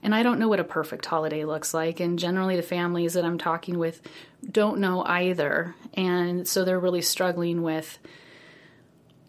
And 0.02 0.14
I 0.14 0.24
don't 0.24 0.40
know 0.40 0.48
what 0.48 0.60
a 0.60 0.64
perfect 0.64 1.06
holiday 1.06 1.44
looks 1.44 1.72
like. 1.72 2.00
And 2.00 2.18
generally, 2.18 2.56
the 2.56 2.62
families 2.62 3.14
that 3.14 3.24
I'm 3.24 3.38
talking 3.38 3.78
with 3.78 4.02
don't 4.50 4.80
know 4.80 5.04
either. 5.04 5.76
And 5.94 6.46
so 6.48 6.64
they're 6.64 6.80
really 6.80 7.02
struggling 7.02 7.62
with, 7.62 8.00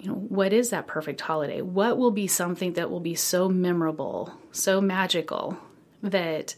you 0.03 0.09
know, 0.09 0.15
what 0.15 0.51
is 0.51 0.71
that 0.71 0.85
perfect 0.85 1.21
holiday? 1.21 1.61
What 1.61 1.97
will 1.97 2.11
be 2.11 2.27
something 2.27 2.73
that 2.73 2.91
will 2.91 2.99
be 2.99 3.15
so 3.15 3.47
memorable, 3.47 4.33
so 4.51 4.81
magical 4.81 5.57
that 6.01 6.55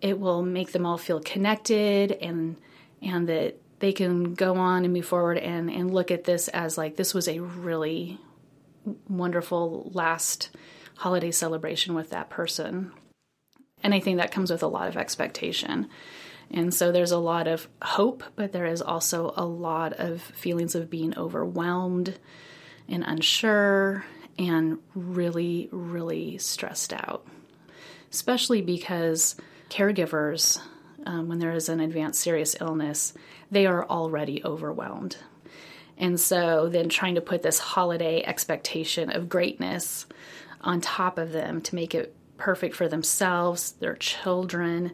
it 0.00 0.18
will 0.18 0.42
make 0.42 0.72
them 0.72 0.86
all 0.86 0.96
feel 0.96 1.20
connected 1.20 2.12
and 2.12 2.56
and 3.02 3.28
that 3.28 3.60
they 3.80 3.92
can 3.92 4.32
go 4.34 4.56
on 4.56 4.84
and 4.84 4.94
move 4.94 5.04
forward 5.04 5.36
and, 5.36 5.70
and 5.70 5.92
look 5.92 6.10
at 6.10 6.24
this 6.24 6.48
as 6.48 6.78
like 6.78 6.96
this 6.96 7.12
was 7.12 7.28
a 7.28 7.40
really 7.40 8.18
wonderful 9.08 9.90
last 9.92 10.50
holiday 10.96 11.30
celebration 11.30 11.94
with 11.94 12.10
that 12.10 12.30
person. 12.30 12.92
And 13.82 13.94
I 13.94 14.00
think 14.00 14.18
that 14.18 14.32
comes 14.32 14.50
with 14.50 14.62
a 14.62 14.68
lot 14.68 14.88
of 14.88 14.96
expectation. 14.96 15.88
And 16.50 16.72
so 16.74 16.92
there's 16.92 17.12
a 17.12 17.18
lot 17.18 17.46
of 17.46 17.68
hope, 17.82 18.22
but 18.36 18.52
there 18.52 18.66
is 18.66 18.82
also 18.82 19.32
a 19.36 19.44
lot 19.44 19.92
of 19.94 20.20
feelings 20.20 20.74
of 20.74 20.90
being 20.90 21.16
overwhelmed 21.16 22.18
and 22.90 23.04
unsure 23.06 24.04
and 24.38 24.78
really, 24.94 25.68
really 25.72 26.36
stressed 26.38 26.92
out. 26.92 27.26
Especially 28.10 28.60
because 28.60 29.36
caregivers 29.68 30.60
um, 31.06 31.28
when 31.28 31.38
there 31.38 31.52
is 31.52 31.68
an 31.68 31.80
advanced 31.80 32.20
serious 32.20 32.56
illness, 32.60 33.14
they 33.50 33.66
are 33.66 33.86
already 33.86 34.42
overwhelmed. 34.44 35.16
And 35.96 36.18
so 36.18 36.68
then 36.68 36.88
trying 36.88 37.14
to 37.16 37.20
put 37.20 37.42
this 37.42 37.58
holiday 37.58 38.22
expectation 38.22 39.10
of 39.10 39.28
greatness 39.28 40.06
on 40.62 40.80
top 40.80 41.18
of 41.18 41.32
them 41.32 41.60
to 41.62 41.74
make 41.74 41.94
it 41.94 42.14
perfect 42.36 42.74
for 42.74 42.88
themselves, 42.88 43.72
their 43.72 43.96
children, 43.96 44.92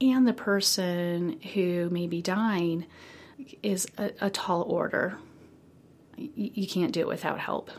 and 0.00 0.26
the 0.26 0.34
person 0.34 1.40
who 1.54 1.88
may 1.90 2.06
be 2.06 2.20
dying 2.20 2.84
is 3.62 3.86
a, 3.96 4.10
a 4.20 4.30
tall 4.30 4.62
order. 4.62 5.16
You 6.16 6.66
can't 6.66 6.92
do 6.92 7.00
it 7.00 7.08
without 7.08 7.38
help 7.38 7.70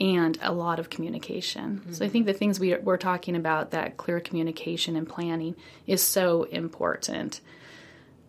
and 0.00 0.38
a 0.42 0.52
lot 0.52 0.78
of 0.78 0.88
communication. 0.88 1.80
Mm-hmm. 1.80 1.92
So 1.92 2.04
I 2.04 2.08
think 2.08 2.26
the 2.26 2.32
things 2.32 2.58
we 2.58 2.72
are, 2.72 2.80
we're 2.80 2.96
talking 2.96 3.36
about, 3.36 3.72
that 3.72 3.98
clear 3.98 4.18
communication 4.18 4.96
and 4.96 5.06
planning, 5.06 5.54
is 5.86 6.02
so 6.02 6.44
important. 6.44 7.40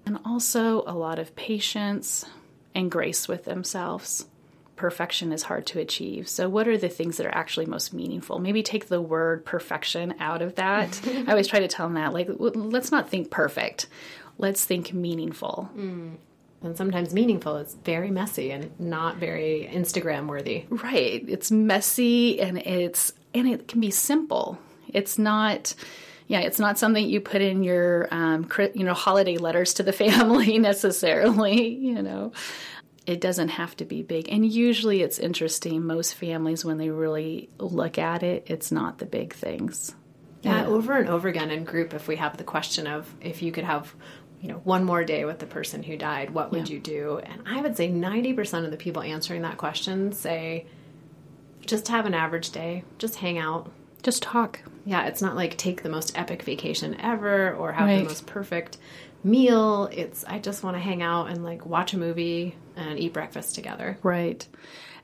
And 0.05 0.19
also 0.25 0.83
a 0.85 0.93
lot 0.93 1.17
of 1.17 1.35
patience 1.35 2.25
and 2.75 2.91
grace 2.91 3.27
with 3.27 3.45
themselves. 3.45 4.25
Perfection 4.75 5.31
is 5.31 5.43
hard 5.43 5.67
to 5.67 5.79
achieve. 5.79 6.27
So, 6.27 6.49
what 6.49 6.67
are 6.67 6.77
the 6.77 6.89
things 6.89 7.17
that 7.17 7.27
are 7.27 7.35
actually 7.35 7.67
most 7.67 7.93
meaningful? 7.93 8.39
Maybe 8.39 8.63
take 8.63 8.87
the 8.87 8.99
word 8.99 9.45
perfection 9.45 10.15
out 10.19 10.41
of 10.41 10.55
that. 10.55 10.99
I 11.05 11.29
always 11.29 11.47
try 11.47 11.59
to 11.59 11.67
tell 11.67 11.85
them 11.85 11.93
that, 11.93 12.13
like, 12.13 12.27
let's 12.39 12.91
not 12.91 13.07
think 13.07 13.29
perfect, 13.29 13.87
let's 14.39 14.65
think 14.65 14.91
meaningful. 14.91 15.69
Mm 15.77 16.15
and 16.63 16.77
sometimes 16.77 17.13
meaningful 17.13 17.57
is 17.57 17.75
very 17.83 18.11
messy 18.11 18.51
and 18.51 18.71
not 18.79 19.17
very 19.17 19.69
Instagram 19.71 20.27
worthy. 20.27 20.65
Right. 20.69 21.23
It's 21.27 21.51
messy 21.51 22.39
and 22.39 22.57
it's 22.59 23.13
and 23.33 23.47
it 23.47 23.67
can 23.67 23.81
be 23.81 23.91
simple. 23.91 24.59
It's 24.87 25.17
not 25.17 25.73
yeah, 26.27 26.39
it's 26.39 26.59
not 26.59 26.79
something 26.79 27.09
you 27.09 27.19
put 27.19 27.41
in 27.41 27.63
your 27.63 28.07
um, 28.11 28.47
you 28.73 28.85
know 28.85 28.93
holiday 28.93 29.37
letters 29.37 29.73
to 29.75 29.83
the 29.83 29.93
family 30.03 30.59
necessarily, 30.59 31.67
you 31.67 32.01
know. 32.01 32.31
It 33.07 33.19
doesn't 33.19 33.49
have 33.49 33.75
to 33.77 33.85
be 33.85 34.03
big. 34.03 34.29
And 34.29 34.45
usually 34.45 35.01
it's 35.01 35.17
interesting 35.17 35.83
most 35.83 36.13
families 36.13 36.63
when 36.63 36.77
they 36.77 36.91
really 36.91 37.49
look 37.57 37.97
at 37.97 38.21
it, 38.21 38.45
it's 38.45 38.71
not 38.71 38.99
the 38.99 39.07
big 39.07 39.33
things. 39.33 39.95
Yeah, 40.43 40.65
over 40.67 40.97
and 40.97 41.09
over 41.09 41.27
again 41.27 41.51
in 41.51 41.65
group, 41.65 41.93
if 41.93 42.07
we 42.07 42.15
have 42.15 42.37
the 42.37 42.43
question 42.43 42.87
of 42.87 43.13
if 43.19 43.41
you 43.41 43.51
could 43.51 43.63
have 43.63 43.93
you 44.41 44.47
know, 44.47 44.59
one 44.63 44.83
more 44.83 45.03
day 45.03 45.23
with 45.23 45.39
the 45.39 45.45
person 45.45 45.83
who 45.83 45.95
died, 45.95 46.31
what 46.31 46.51
would 46.51 46.67
yeah. 46.67 46.73
you 46.73 46.79
do? 46.79 47.21
And 47.23 47.43
I 47.45 47.61
would 47.61 47.77
say 47.77 47.89
90% 47.89 48.65
of 48.65 48.71
the 48.71 48.77
people 48.77 49.03
answering 49.03 49.43
that 49.43 49.57
question 49.57 50.11
say, 50.13 50.65
just 51.65 51.87
have 51.89 52.07
an 52.07 52.15
average 52.15 52.49
day, 52.49 52.83
just 52.97 53.15
hang 53.15 53.37
out, 53.37 53.71
just 54.01 54.23
talk. 54.23 54.59
Yeah, 54.83 55.05
it's 55.05 55.21
not 55.21 55.35
like 55.35 55.57
take 55.57 55.83
the 55.83 55.89
most 55.89 56.17
epic 56.17 56.41
vacation 56.41 56.99
ever 56.99 57.53
or 57.53 57.71
have 57.71 57.87
right. 57.87 57.99
the 57.99 58.05
most 58.05 58.25
perfect 58.25 58.77
meal. 59.23 59.87
It's, 59.91 60.25
I 60.25 60.39
just 60.39 60.63
want 60.63 60.75
to 60.75 60.81
hang 60.81 61.03
out 61.03 61.29
and 61.29 61.43
like 61.43 61.63
watch 61.67 61.93
a 61.93 61.99
movie 61.99 62.55
and 62.75 62.97
eat 62.97 63.13
breakfast 63.13 63.53
together. 63.53 63.99
Right. 64.01 64.45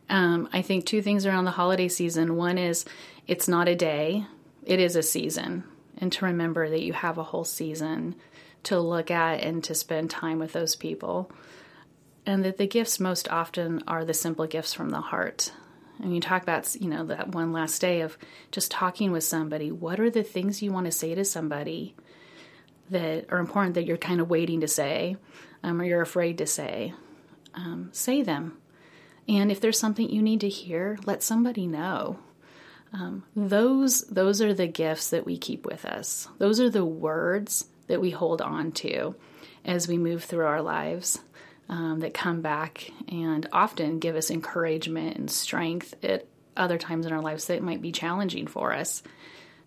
Um, 0.10 0.50
I 0.52 0.64
think 0.64 0.86
two 0.86 1.04
things 1.04 1.28
around 1.28 1.46
the 1.46 1.52
holiday 1.52 1.90
season. 1.90 2.38
One 2.38 2.58
is 2.58 2.86
it's 3.28 3.48
not 3.48 3.68
a 3.68 3.76
day, 3.76 4.26
it 4.64 4.80
is 4.80 4.96
a 4.96 5.04
season. 5.04 5.64
And 6.00 6.12
to 6.14 6.26
remember 6.26 6.70
that 6.70 6.82
you 6.82 6.94
have 6.94 7.20
a 7.20 7.24
whole 7.24 7.44
season 7.44 8.16
to 8.68 8.80
look 8.80 9.10
at 9.12 9.42
and 9.42 9.64
to 9.64 9.74
spend 9.74 10.10
time 10.10 10.40
with 10.40 10.54
those 10.54 10.76
people. 10.76 11.32
And 12.26 12.44
that 12.44 12.58
the 12.58 12.68
gifts 12.68 13.00
most 13.00 13.30
often 13.30 13.82
are 13.88 14.04
the 14.04 14.14
simple 14.14 14.48
gifts 14.48 14.74
from 14.74 14.90
the 14.90 15.00
heart. 15.00 15.54
And 16.00 16.14
you 16.14 16.20
talk 16.20 16.44
about, 16.44 16.76
you 16.76 16.90
know, 16.90 17.06
that 17.06 17.30
one 17.30 17.54
last 17.54 17.80
day 17.80 18.02
of 18.02 18.18
just 18.52 18.70
talking 18.70 19.12
with 19.12 19.24
somebody. 19.24 19.72
What 19.72 20.00
are 20.00 20.10
the 20.10 20.24
things 20.24 20.62
you 20.62 20.72
want 20.72 20.86
to 20.86 20.92
say 20.92 21.16
to 21.16 21.24
somebody 21.24 21.96
that 22.90 23.28
are 23.30 23.40
important 23.40 23.76
that 23.76 23.86
you're 23.86 23.98
kind 23.98 24.20
of 24.20 24.30
waiting 24.30 24.62
to 24.62 24.68
say 24.68 25.16
um, 25.64 25.82
or 25.82 25.86
you're 25.86 26.02
afraid 26.02 26.38
to 26.40 26.46
say? 26.46 26.94
Um, 27.54 27.90
say 27.94 28.22
them. 28.22 28.58
And 29.30 29.50
if 29.50 29.62
there's 29.62 29.80
something 29.80 30.10
you 30.10 30.22
need 30.22 30.42
to 30.42 30.50
hear, 30.50 31.00
let 31.06 31.24
somebody 31.24 31.68
know. 31.68 32.20
Um, 32.94 33.24
those 33.36 34.02
those 34.04 34.42
are 34.42 34.54
the 34.54 34.68
gifts 34.68 35.10
that 35.10 35.26
we 35.26 35.38
keep 35.38 35.66
with 35.66 35.84
us. 35.84 36.28
Those 36.38 36.60
are 36.60 36.70
the 36.70 36.86
words 36.86 37.66
that 37.88 38.02
we 38.02 38.12
hold 38.12 38.42
on 38.42 38.72
to 38.72 39.16
as 39.66 39.88
we 39.88 39.98
move 39.98 40.24
through 40.24 40.46
our 40.46 40.62
lives 40.62 41.20
um, 41.70 42.00
that 42.00 42.14
come 42.14 42.42
back 42.42 42.92
and 43.10 43.48
often 43.52 44.00
give 44.00 44.16
us 44.16 44.32
encouragement 44.32 45.18
and 45.18 45.30
strength 45.30 45.94
at 46.04 46.26
other 46.56 46.78
times 46.78 47.06
in 47.06 47.14
our 47.14 47.22
lives 47.22 47.46
that 47.46 47.62
might 47.62 47.82
be 47.82 47.92
challenging 47.92 48.48
for 48.48 48.74
us. 48.74 49.04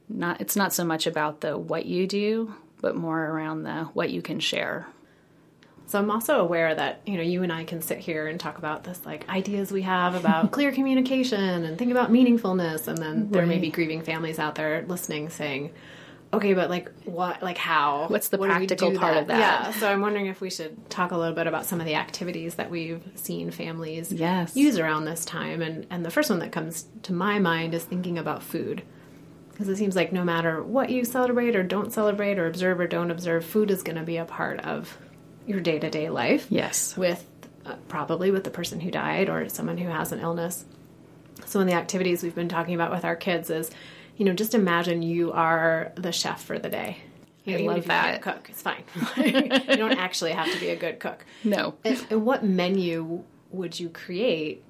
Not 0.09 0.41
it's 0.41 0.57
not 0.57 0.73
so 0.73 0.85
much 0.85 1.07
about 1.07 1.41
the 1.41 1.57
what 1.57 1.87
you 1.87 2.07
do, 2.07 2.55
but 2.81 2.97
more 2.97 3.23
around 3.23 3.63
the 3.63 3.85
what 3.93 4.11
you 4.11 4.23
can 4.23 4.41
share. 4.41 4.87
So 5.87 5.99
I'm 5.99 6.11
also 6.11 6.41
aware 6.41 6.73
that, 6.73 7.01
you 7.05 7.17
know, 7.17 7.23
you 7.23 7.43
and 7.43 7.53
I 7.53 7.65
can 7.65 7.83
sit 7.83 7.99
here 7.99 8.29
and 8.29 8.39
talk 8.39 8.59
about 8.59 8.85
this 8.85 9.05
like 9.05 9.29
ideas 9.29 9.73
we 9.73 9.83
have 9.83 10.15
about 10.15 10.51
clear 10.53 10.73
communication 10.73 11.65
and 11.65 11.77
think 11.77 11.91
about 11.91 12.13
meaningfulness 12.13 12.89
and 12.89 12.99
then 12.99 13.31
there 13.31 13.45
may 13.45 13.59
be 13.59 13.71
grieving 13.71 14.03
families 14.03 14.39
out 14.39 14.55
there 14.55 14.85
listening 14.87 15.29
saying, 15.31 15.73
okay, 16.33 16.55
but 16.55 16.71
like 16.71 16.91
what, 17.05 17.43
like 17.43 17.59
how? 17.59 18.07
What's 18.09 18.29
the 18.29 18.39
What 18.39 18.51
practical 18.51 18.97
part 18.97 19.17
of 19.17 19.27
that? 19.29 19.39
Yeah. 19.39 19.73
So 19.73 19.91
I'm 19.91 20.01
wondering 20.01 20.27
if 20.27 20.41
we 20.41 20.51
should 20.51 20.89
talk 20.91 21.11
a 21.11 21.17
little 21.17 21.35
bit 21.35 21.47
about 21.47 21.67
some 21.67 21.81
of 21.81 21.87
the 21.87 21.95
activities 21.95 22.55
that 22.57 22.71
we've 22.71 23.03
seen 23.15 23.51
families 23.51 24.13
Yes. 24.13 24.57
use 24.57 24.79
around 24.79 25.05
this 25.05 25.25
time. 25.25 25.63
And, 25.63 25.87
and 25.91 26.05
the 26.05 26.11
first 26.11 26.31
one 26.31 26.39
that 26.41 26.53
comes 26.53 26.87
to 27.03 27.13
my 27.13 27.39
mind 27.39 27.75
is 27.75 27.85
thinking 27.85 28.19
about 28.19 28.43
food. 28.43 28.83
Because 29.51 29.69
it 29.69 29.77
seems 29.77 29.95
like 29.95 30.11
no 30.13 30.25
matter 30.25 30.63
what 30.63 30.89
you 30.89 31.05
celebrate 31.05 31.55
or 31.55 31.63
don't 31.63 31.93
celebrate 31.93 32.39
or 32.39 32.47
observe 32.47 32.81
or 32.81 32.87
don't 32.87 33.11
observe, 33.11 33.45
food 33.45 33.71
is 33.71 33.83
going 33.83 33.97
to 33.99 34.05
be 34.05 34.17
a 34.17 34.25
part 34.25 34.61
of 34.61 34.97
your 35.47 35.61
day 35.61 35.79
to 35.79 35.91
day 35.91 36.09
life. 36.09 36.47
Yes. 36.49 36.97
With 36.97 37.27
uh, 37.67 37.75
probably 37.89 38.31
with 38.31 38.45
the 38.45 38.51
person 38.51 38.81
who 38.81 38.91
died 38.91 39.29
or 39.29 39.49
someone 39.51 39.77
who 39.77 39.89
has 39.89 40.13
an 40.13 40.21
illness. 40.21 40.65
So, 41.45 41.59
one 41.59 41.69
of 41.69 41.73
the 41.73 41.79
activities 41.79 42.23
we've 42.23 42.35
been 42.35 42.49
talking 42.49 42.75
about 42.75 42.91
with 42.91 43.05
our 43.05 43.17
kids 43.17 43.51
is, 43.51 43.71
you 44.17 44.25
know, 44.25 44.33
just 44.33 44.55
imagine 44.55 45.03
you 45.03 45.33
are 45.33 45.93
the 45.97 46.13
chef 46.13 46.43
for 46.43 46.59
the 46.59 46.69
day. 46.69 46.99
I 47.47 47.51
even 47.51 47.67
love 47.67 47.79
if 47.79 47.85
you 47.85 47.91
can't 47.91 48.23
that. 48.23 48.23
cook, 48.23 48.51
it's 48.51 48.63
fine. 48.63 48.85
you 49.17 49.77
don't 49.77 49.99
actually 49.99 50.33
have 50.33 50.51
to 50.53 50.61
be 50.61 50.69
a 50.69 50.77
good 50.77 51.01
cook. 51.01 51.25
No. 51.45 51.75
And, 51.85 52.07
and 52.11 52.27
what 52.27 52.45
menu 52.45 53.25
would 53.51 53.79
you 53.79 53.89
create 53.89 54.63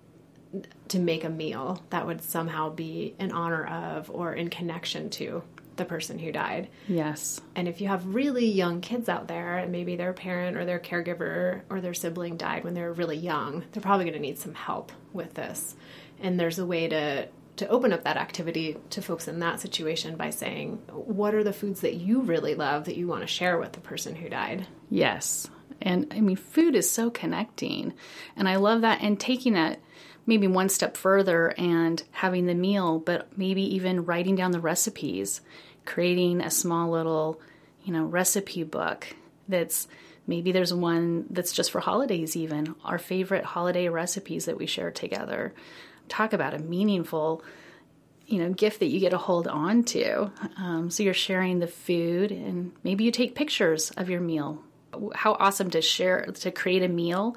to 0.89 0.99
make 0.99 1.25
a 1.25 1.29
meal 1.29 1.83
that 1.91 2.07
would 2.07 2.23
somehow 2.23 2.71
be 2.71 3.15
in 3.19 3.33
honor 3.33 3.67
of 3.67 4.11
or 4.11 4.33
in 4.35 4.51
connection 4.51 5.11
to 5.11 5.43
the 5.77 5.85
person 5.85 6.19
who 6.19 6.33
died? 6.33 6.69
Yes. 6.89 7.41
And 7.55 7.67
if 7.69 7.81
you 7.81 7.89
have 7.89 8.15
really 8.15 8.47
young 8.47 8.81
kids 8.81 9.09
out 9.09 9.29
there, 9.29 9.59
and 9.59 9.73
maybe 9.73 9.97
their 9.97 10.13
parent 10.13 10.57
or 10.57 10.65
their 10.65 10.79
caregiver 10.79 11.63
or 11.71 11.81
their 11.81 11.95
sibling 11.95 12.37
died 12.37 12.65
when 12.65 12.75
they 12.75 12.83
were 12.83 12.93
really 12.93 13.17
young, 13.17 13.65
they're 13.73 13.83
probably 13.83 14.05
going 14.05 14.15
to 14.15 14.21
need 14.21 14.39
some 14.39 14.55
help 14.55 14.93
with 15.13 15.35
this. 15.35 15.75
And 16.21 16.39
there's 16.39 16.59
a 16.59 16.67
way 16.67 16.89
to 16.89 17.29
to 17.57 17.69
open 17.69 17.93
up 17.93 18.05
that 18.05 18.17
activity 18.17 18.77
to 18.91 19.03
folks 19.03 19.29
in 19.29 19.41
that 19.41 19.61
situation 19.61 20.17
by 20.17 20.31
saying, 20.31 20.77
what 20.89 21.35
are 21.35 21.45
the 21.45 21.53
foods 21.53 21.81
that 21.83 21.95
you 21.95 22.23
really 22.23 22.55
love 22.55 22.85
that 22.87 22.97
you 22.97 23.07
want 23.07 23.23
to 23.23 23.27
share 23.27 23.59
with 23.59 23.73
the 23.73 23.81
person 23.81 24.15
who 24.15 24.29
died? 24.29 24.67
Yes. 24.89 25.49
And 25.83 26.07
I 26.11 26.21
mean, 26.21 26.37
food 26.37 26.75
is 26.75 26.91
so 26.91 27.11
connecting. 27.11 27.95
And 28.37 28.49
I 28.49 28.57
love 28.57 28.83
that. 28.83 29.03
And 29.03 29.19
taking 29.19 29.55
that 29.55 29.81
maybe 30.27 30.47
one 30.47 30.69
step 30.69 30.97
further 30.97 31.55
and 31.59 32.03
having 32.13 32.47
the 32.47 32.55
meal, 32.55 32.99
but 32.99 33.37
maybe 33.37 33.75
even 33.75 34.05
writing 34.05 34.37
down 34.37 34.53
the 34.53 34.61
recipes, 34.61 35.41
creating 35.85 36.41
a 36.41 36.51
small 36.51 36.91
little, 36.91 37.41
you 37.83 37.93
know, 37.93 38.05
recipe 38.05 38.63
book 38.63 39.07
that's 39.49 39.89
maybe 40.27 40.53
there's 40.53 40.73
one 40.73 41.27
that's 41.31 41.53
just 41.53 41.71
for 41.71 41.81
holidays, 41.81 42.37
even 42.37 42.75
our 42.85 42.99
favorite 42.99 43.45
holiday 43.45 43.89
recipes 43.89 44.45
that 44.45 44.57
we 44.57 44.67
share 44.67 44.91
together. 44.91 45.53
Talk 46.11 46.35
about 46.35 46.53
a 46.53 46.59
meaningful 46.59 47.43
you 48.27 48.39
know 48.39 48.53
gift 48.53 48.81
that 48.81 48.87
you 48.87 49.01
get 49.01 49.11
to 49.11 49.19
hold 49.19 49.49
on 49.49 49.85
to. 49.85 50.31
Um, 50.59 50.91
so 50.91 51.03
you're 51.03 51.15
sharing 51.15 51.59
the 51.59 51.67
food 51.67 52.31
and 52.31 52.73
maybe 52.85 53.05
you 53.05 53.11
take 53.11 53.35
pictures 53.35 53.91
of 53.93 54.11
your 54.11 54.21
meal. 54.21 54.63
How 55.15 55.35
awesome 55.35 55.71
to 55.71 55.81
share 55.81 56.27
to 56.27 56.51
create 56.51 56.83
a 56.83 56.89
meal 56.89 57.37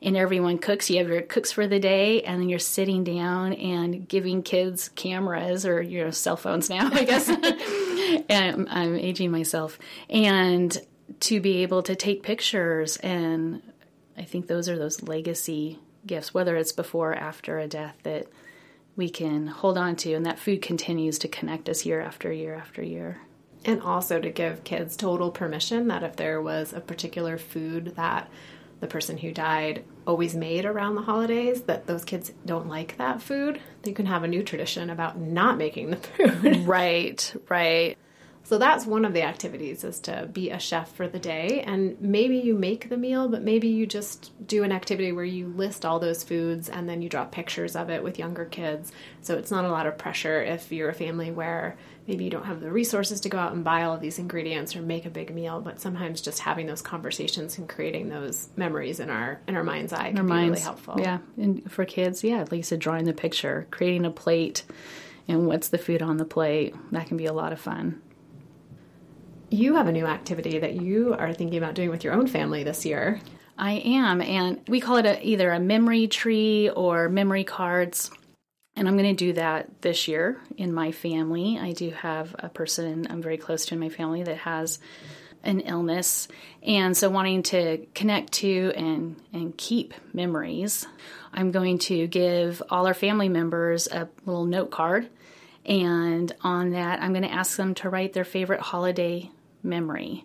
and 0.00 0.16
everyone 0.16 0.58
cooks. 0.58 0.90
You 0.90 0.98
have 0.98 1.08
your 1.08 1.22
cooks 1.22 1.50
for 1.50 1.66
the 1.66 1.80
day 1.80 2.22
and 2.22 2.40
then 2.40 2.48
you're 2.48 2.58
sitting 2.58 3.02
down 3.02 3.52
and 3.54 4.06
giving 4.06 4.42
kids 4.42 4.90
cameras 4.90 5.66
or 5.66 5.82
you 5.82 6.04
know 6.04 6.10
cell 6.10 6.36
phones 6.36 6.68
now 6.70 6.90
i 6.92 7.04
guess. 7.04 7.28
And 8.30 8.68
I'm, 8.68 8.68
I'm 8.70 8.96
aging 8.96 9.30
myself. 9.30 9.78
And 10.08 10.76
to 11.20 11.40
be 11.40 11.62
able 11.62 11.82
to 11.82 11.96
take 11.96 12.22
pictures 12.22 12.96
and 12.98 13.62
i 14.16 14.22
think 14.22 14.46
those 14.46 14.68
are 14.68 14.78
those 14.78 15.02
legacy 15.02 15.78
gifts 16.08 16.34
whether 16.34 16.56
it's 16.56 16.72
before 16.72 17.12
or 17.12 17.14
after 17.14 17.58
a 17.58 17.68
death 17.68 17.96
that 18.02 18.26
we 18.96 19.08
can 19.08 19.46
hold 19.46 19.78
on 19.78 19.94
to 19.94 20.12
and 20.14 20.26
that 20.26 20.38
food 20.38 20.60
continues 20.60 21.18
to 21.20 21.28
connect 21.28 21.68
us 21.68 21.86
year 21.86 22.00
after 22.00 22.32
year 22.32 22.54
after 22.54 22.82
year 22.82 23.18
And 23.64 23.80
also 23.82 24.20
to 24.20 24.30
give 24.30 24.64
kids 24.64 24.96
total 24.96 25.30
permission 25.30 25.88
that 25.88 26.02
if 26.02 26.16
there 26.16 26.40
was 26.40 26.72
a 26.72 26.80
particular 26.80 27.38
food 27.38 27.94
that 27.96 28.28
the 28.80 28.86
person 28.86 29.18
who 29.18 29.32
died 29.32 29.84
always 30.06 30.34
made 30.34 30.64
around 30.64 30.94
the 30.94 31.02
holidays, 31.02 31.62
that 31.62 31.86
those 31.86 32.04
kids 32.04 32.32
don't 32.46 32.68
like 32.68 32.96
that 32.98 33.20
food, 33.20 33.60
they 33.82 33.92
can 33.92 34.06
have 34.06 34.22
a 34.22 34.28
new 34.28 34.42
tradition 34.42 34.90
about 34.90 35.18
not 35.18 35.58
making 35.58 35.90
the 35.90 35.96
food. 35.96 36.56
right 36.66 37.34
right 37.48 37.98
So 38.48 38.56
that's 38.56 38.86
one 38.86 39.04
of 39.04 39.12
the 39.12 39.24
activities 39.24 39.84
is 39.84 40.00
to 40.00 40.26
be 40.32 40.48
a 40.48 40.58
chef 40.58 40.90
for 40.92 41.06
the 41.06 41.18
day. 41.18 41.60
And 41.66 42.00
maybe 42.00 42.38
you 42.38 42.54
make 42.54 42.88
the 42.88 42.96
meal 42.96 43.28
but 43.28 43.42
maybe 43.42 43.68
you 43.68 43.86
just 43.86 44.32
do 44.46 44.64
an 44.64 44.72
activity 44.72 45.12
where 45.12 45.22
you 45.22 45.48
list 45.48 45.84
all 45.84 45.98
those 45.98 46.24
foods 46.24 46.70
and 46.70 46.88
then 46.88 47.02
you 47.02 47.10
draw 47.10 47.26
pictures 47.26 47.76
of 47.76 47.90
it 47.90 48.02
with 48.02 48.18
younger 48.18 48.46
kids. 48.46 48.90
So 49.20 49.36
it's 49.36 49.50
not 49.50 49.66
a 49.66 49.68
lot 49.68 49.86
of 49.86 49.98
pressure 49.98 50.42
if 50.42 50.72
you're 50.72 50.88
a 50.88 50.94
family 50.94 51.30
where 51.30 51.76
maybe 52.06 52.24
you 52.24 52.30
don't 52.30 52.46
have 52.46 52.62
the 52.62 52.72
resources 52.72 53.20
to 53.20 53.28
go 53.28 53.36
out 53.36 53.52
and 53.52 53.64
buy 53.64 53.82
all 53.82 53.92
of 53.92 54.00
these 54.00 54.18
ingredients 54.18 54.74
or 54.74 54.80
make 54.80 55.04
a 55.04 55.10
big 55.10 55.34
meal, 55.34 55.60
but 55.60 55.78
sometimes 55.78 56.22
just 56.22 56.38
having 56.38 56.66
those 56.66 56.80
conversations 56.80 57.58
and 57.58 57.68
creating 57.68 58.08
those 58.08 58.48
memories 58.56 58.98
in 58.98 59.10
our 59.10 59.42
in 59.46 59.56
our 59.56 59.64
mind's 59.64 59.92
eye 59.92 60.08
can 60.08 60.16
our 60.16 60.24
be 60.24 60.28
minds. 60.30 60.50
really 60.52 60.62
helpful. 60.62 60.94
yeah. 60.98 61.18
And 61.36 61.70
for 61.70 61.84
kids 61.84 62.24
yeah 62.24 62.46
like 62.50 62.52
you 62.52 62.62
said 62.62 62.78
drawing 62.78 63.04
the 63.04 63.12
picture 63.12 63.66
creating 63.70 64.06
a 64.06 64.10
plate 64.10 64.62
and 65.30 65.46
what's 65.46 65.68
the 65.68 65.76
food 65.76 66.00
on 66.00 66.16
the 66.16 66.24
plate? 66.24 66.74
That 66.92 67.08
can 67.08 67.18
be 67.18 67.26
a 67.26 67.34
lot 67.34 67.52
of 67.52 67.60
fun 67.60 68.00
You 69.50 69.76
have 69.76 69.88
a 69.88 69.92
new 69.92 70.04
activity 70.04 70.58
that 70.58 70.74
you 70.74 71.14
are 71.14 71.32
thinking 71.32 71.56
about 71.56 71.74
doing 71.74 71.88
with 71.88 72.04
your 72.04 72.12
own 72.12 72.26
family 72.26 72.64
this 72.64 72.84
year. 72.84 73.18
I 73.56 73.72
am, 73.72 74.20
and 74.20 74.60
we 74.68 74.78
call 74.78 74.96
it 74.98 75.06
a, 75.06 75.26
either 75.26 75.50
a 75.50 75.58
memory 75.58 76.06
tree 76.06 76.68
or 76.68 77.08
memory 77.08 77.44
cards. 77.44 78.10
And 78.76 78.86
I'm 78.86 78.96
going 78.96 79.16
to 79.16 79.24
do 79.24 79.32
that 79.32 79.80
this 79.80 80.06
year 80.06 80.38
in 80.56 80.72
my 80.72 80.92
family. 80.92 81.58
I 81.58 81.72
do 81.72 81.90
have 81.90 82.36
a 82.38 82.48
person 82.50 83.06
I'm 83.08 83.22
very 83.22 83.38
close 83.38 83.64
to 83.66 83.74
in 83.74 83.80
my 83.80 83.88
family 83.88 84.22
that 84.22 84.36
has 84.36 84.78
an 85.42 85.60
illness, 85.60 86.28
and 86.62 86.96
so 86.96 87.08
wanting 87.08 87.44
to 87.44 87.86
connect 87.94 88.32
to 88.34 88.72
and 88.76 89.16
and 89.32 89.56
keep 89.56 89.94
memories, 90.12 90.86
I'm 91.32 91.52
going 91.52 91.78
to 91.78 92.06
give 92.06 92.62
all 92.70 92.86
our 92.86 92.94
family 92.94 93.28
members 93.28 93.86
a 93.86 94.08
little 94.26 94.44
note 94.44 94.70
card, 94.70 95.08
and 95.64 96.30
on 96.42 96.70
that 96.70 97.00
I'm 97.00 97.12
going 97.12 97.22
to 97.22 97.32
ask 97.32 97.56
them 97.56 97.74
to 97.76 97.88
write 97.88 98.12
their 98.12 98.24
favorite 98.24 98.60
holiday 98.60 99.30
memory. 99.62 100.24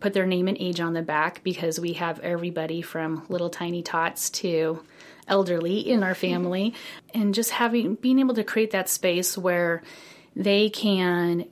Put 0.00 0.12
their 0.12 0.26
name 0.26 0.48
and 0.48 0.56
age 0.60 0.80
on 0.80 0.92
the 0.92 1.02
back 1.02 1.42
because 1.42 1.80
we 1.80 1.94
have 1.94 2.20
everybody 2.20 2.82
from 2.82 3.24
little 3.28 3.48
tiny 3.48 3.82
tots 3.82 4.30
to 4.30 4.82
elderly 5.26 5.80
in 5.80 6.02
our 6.02 6.14
family. 6.14 6.74
And 7.14 7.34
just 7.34 7.50
having 7.50 7.94
being 7.94 8.18
able 8.18 8.34
to 8.34 8.44
create 8.44 8.72
that 8.72 8.90
space 8.90 9.38
where 9.38 9.82
they 10.34 10.68
can 10.68 11.46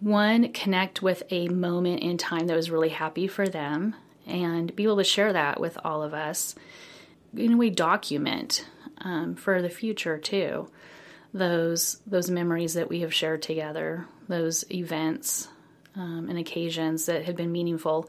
one 0.00 0.52
connect 0.52 1.02
with 1.02 1.22
a 1.30 1.48
moment 1.48 2.00
in 2.00 2.16
time 2.16 2.46
that 2.46 2.56
was 2.56 2.70
really 2.70 2.88
happy 2.88 3.26
for 3.26 3.46
them 3.46 3.94
and 4.26 4.74
be 4.74 4.84
able 4.84 4.96
to 4.96 5.04
share 5.04 5.34
that 5.34 5.60
with 5.60 5.76
all 5.84 6.02
of 6.02 6.14
us. 6.14 6.54
In 7.36 7.52
a 7.52 7.56
way 7.58 7.68
document 7.68 8.66
um, 8.98 9.34
for 9.34 9.60
the 9.60 9.68
future 9.68 10.16
too 10.16 10.68
those 11.34 12.00
those 12.06 12.30
memories 12.30 12.74
that 12.74 12.88
we 12.88 13.00
have 13.00 13.14
shared 13.14 13.42
together 13.42 14.06
those 14.28 14.64
events 14.70 15.48
um, 15.96 16.28
and 16.28 16.38
occasions 16.38 17.06
that 17.06 17.24
have 17.24 17.36
been 17.36 17.52
meaningful. 17.52 18.08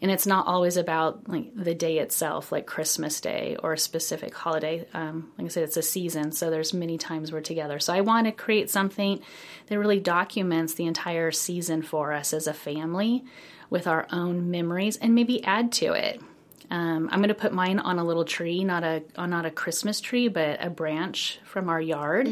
And 0.00 0.10
it's 0.10 0.26
not 0.26 0.48
always 0.48 0.76
about 0.76 1.28
like 1.28 1.52
the 1.54 1.74
day 1.74 1.98
itself, 1.98 2.50
like 2.50 2.66
Christmas 2.66 3.20
Day 3.20 3.56
or 3.62 3.72
a 3.72 3.78
specific 3.78 4.34
holiday. 4.34 4.84
Um, 4.92 5.30
like 5.38 5.44
I 5.44 5.48
said, 5.48 5.62
it's 5.62 5.76
a 5.76 5.82
season, 5.82 6.32
so 6.32 6.50
there's 6.50 6.74
many 6.74 6.98
times 6.98 7.30
we're 7.30 7.40
together. 7.40 7.78
So 7.78 7.92
I 7.92 8.00
want 8.00 8.26
to 8.26 8.32
create 8.32 8.68
something 8.68 9.20
that 9.68 9.78
really 9.78 10.00
documents 10.00 10.74
the 10.74 10.86
entire 10.86 11.30
season 11.30 11.82
for 11.82 12.12
us 12.12 12.32
as 12.32 12.48
a 12.48 12.52
family 12.52 13.24
with 13.70 13.86
our 13.86 14.06
own 14.10 14.50
memories, 14.50 14.96
and 14.96 15.14
maybe 15.14 15.42
add 15.44 15.72
to 15.72 15.92
it. 15.92 16.20
Um, 16.70 17.08
I'm 17.12 17.20
going 17.20 17.28
to 17.28 17.34
put 17.34 17.52
mine 17.52 17.78
on 17.78 17.98
a 17.98 18.04
little 18.04 18.24
tree, 18.24 18.64
not 18.64 18.82
a 18.82 19.02
not 19.16 19.46
a 19.46 19.50
Christmas 19.50 20.00
tree, 20.00 20.28
but 20.28 20.62
a 20.62 20.68
branch 20.68 21.38
from 21.44 21.68
our 21.68 21.80
yard, 21.80 22.26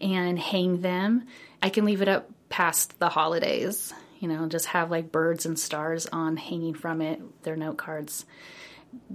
and 0.00 0.38
hang 0.38 0.80
them. 0.80 1.26
I 1.62 1.68
can 1.70 1.84
leave 1.84 2.02
it 2.02 2.08
up 2.08 2.28
past 2.48 2.98
the 2.98 3.08
holidays 3.08 3.92
you 4.18 4.28
know, 4.28 4.46
just 4.46 4.66
have 4.66 4.90
like 4.90 5.12
birds 5.12 5.46
and 5.46 5.58
stars 5.58 6.06
on 6.06 6.36
hanging 6.36 6.74
from 6.74 7.00
it, 7.00 7.20
their 7.44 7.56
note 7.56 7.76
cards. 7.76 8.24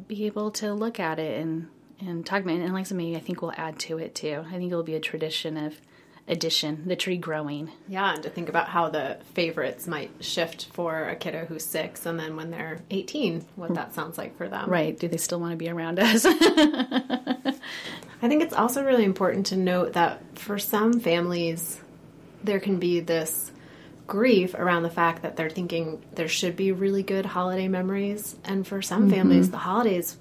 Be 0.07 0.25
able 0.25 0.51
to 0.51 0.73
look 0.73 0.99
at 0.99 1.19
it 1.19 1.41
and 1.41 1.67
and 1.99 2.25
talk 2.25 2.41
about 2.41 2.55
it. 2.55 2.61
And 2.61 2.73
like 2.73 2.89
maybe 2.91 3.15
I 3.15 3.19
think 3.19 3.41
we'll 3.41 3.53
add 3.55 3.79
to 3.79 3.97
it 3.97 4.15
too. 4.15 4.43
I 4.47 4.51
think 4.51 4.71
it'll 4.71 4.83
be 4.83 4.95
a 4.95 4.99
tradition 4.99 5.57
of 5.57 5.75
addition, 6.27 6.87
the 6.87 6.95
tree 6.95 7.17
growing. 7.17 7.69
Yeah, 7.87 8.13
and 8.13 8.23
to 8.23 8.29
think 8.29 8.49
about 8.49 8.69
how 8.69 8.89
the 8.89 9.17
favorites 9.33 9.87
might 9.87 10.11
shift 10.21 10.67
for 10.73 11.09
a 11.09 11.15
kiddo 11.15 11.45
who's 11.45 11.65
six, 11.65 12.05
and 12.05 12.19
then 12.19 12.35
when 12.35 12.49
they're 12.51 12.79
18, 12.91 13.45
what 13.55 13.73
that 13.75 13.93
sounds 13.93 14.17
like 14.17 14.37
for 14.37 14.47
them. 14.47 14.69
Right. 14.69 14.97
Do 14.97 15.07
they 15.07 15.17
still 15.17 15.39
want 15.39 15.51
to 15.51 15.57
be 15.57 15.69
around 15.69 15.99
us? 15.99 16.25
I 18.23 18.27
think 18.29 18.41
it's 18.41 18.53
also 18.53 18.85
really 18.85 19.03
important 19.03 19.47
to 19.47 19.57
note 19.57 19.93
that 19.93 20.21
for 20.39 20.57
some 20.57 21.01
families, 21.01 21.81
there 22.43 22.61
can 22.61 22.79
be 22.79 23.01
this 23.01 23.51
grief 24.07 24.53
around 24.53 24.83
the 24.83 24.89
fact 24.89 25.21
that 25.21 25.35
they're 25.35 25.49
thinking 25.49 26.01
there 26.13 26.27
should 26.27 26.55
be 26.55 26.71
really 26.71 27.03
good 27.03 27.25
holiday 27.25 27.67
memories. 27.67 28.35
And 28.43 28.65
for 28.67 28.81
some 28.81 29.09
families, 29.09 29.45
mm-hmm. 29.45 29.51
the 29.51 29.57
holidays 29.59 30.17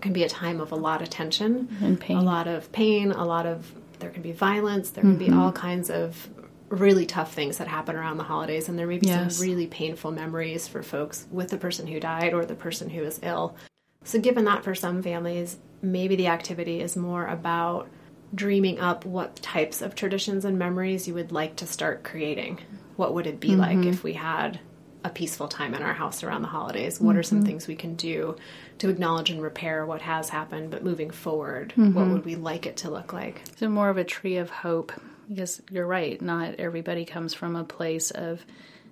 can 0.00 0.12
be 0.12 0.24
a 0.24 0.28
time 0.28 0.60
of 0.60 0.72
a 0.72 0.76
lot 0.76 1.02
of 1.02 1.10
tension 1.10 1.68
And 1.80 2.00
pain. 2.00 2.16
a 2.16 2.22
lot 2.22 2.48
of 2.48 2.72
pain, 2.72 3.12
a 3.12 3.24
lot 3.24 3.46
of 3.46 3.72
there 3.98 4.10
can 4.10 4.22
be 4.22 4.32
violence, 4.32 4.90
there 4.90 5.02
can 5.02 5.18
be 5.18 5.26
mm-hmm. 5.26 5.38
all 5.38 5.52
kinds 5.52 5.90
of 5.90 6.28
really 6.70 7.04
tough 7.04 7.34
things 7.34 7.58
that 7.58 7.68
happen 7.68 7.96
around 7.96 8.16
the 8.16 8.22
holidays, 8.24 8.68
and 8.68 8.78
there 8.78 8.86
may 8.86 8.98
be 8.98 9.08
Yes. 9.08 9.36
some 9.36 9.46
really 9.46 9.66
painful 9.66 10.10
memories 10.12 10.66
for 10.68 10.82
folks 10.82 11.26
with 11.30 11.50
the 11.50 11.58
person 11.58 11.86
who 11.86 12.00
died 12.00 12.32
or 12.32 12.46
the 12.46 12.54
person 12.54 12.88
who 12.88 13.02
is 13.02 13.20
ill. 13.22 13.56
So, 14.04 14.18
given 14.20 14.44
that 14.46 14.64
for 14.64 14.74
some 14.74 15.02
families, 15.02 15.58
maybe 15.82 16.16
the 16.16 16.28
activity 16.28 16.80
is 16.80 16.96
more 16.96 17.26
about 17.26 17.88
dreaming 18.34 18.78
up 18.78 19.04
what 19.04 19.36
types 19.36 19.82
of 19.82 19.94
traditions 19.94 20.44
and 20.44 20.58
memories 20.58 21.08
you 21.08 21.14
would 21.14 21.32
like 21.32 21.56
to 21.56 21.66
start 21.66 22.04
creating. 22.04 22.60
What 23.00 23.14
would 23.14 23.26
it 23.26 23.40
be 23.40 23.56
like 23.56 23.78
mm-hmm. 23.78 23.88
if 23.88 24.04
we 24.04 24.12
had 24.12 24.60
a 25.02 25.08
peaceful 25.08 25.48
time 25.48 25.72
in 25.72 25.80
our 25.80 25.94
house 25.94 26.22
around 26.22 26.42
the 26.42 26.48
holidays? 26.48 27.00
What 27.00 27.16
are 27.16 27.22
some 27.22 27.38
mm-hmm. 27.38 27.46
things 27.46 27.66
we 27.66 27.74
can 27.74 27.94
do 27.94 28.36
to 28.76 28.90
acknowledge 28.90 29.30
and 29.30 29.40
repair 29.40 29.86
what 29.86 30.02
has 30.02 30.28
happened, 30.28 30.70
but 30.70 30.84
moving 30.84 31.08
forward, 31.08 31.72
what 31.76 31.86
mm-hmm. 31.86 32.12
would 32.12 32.26
we 32.26 32.36
like 32.36 32.66
it 32.66 32.76
to 32.78 32.90
look 32.90 33.14
like? 33.14 33.40
So 33.56 33.70
more 33.70 33.88
of 33.88 33.96
a 33.96 34.04
tree 34.04 34.36
of 34.36 34.50
hope 34.50 34.92
because 35.26 35.62
you're 35.70 35.86
right, 35.86 36.20
not 36.20 36.56
everybody 36.56 37.06
comes 37.06 37.32
from 37.32 37.56
a 37.56 37.64
place 37.64 38.10
of 38.10 38.44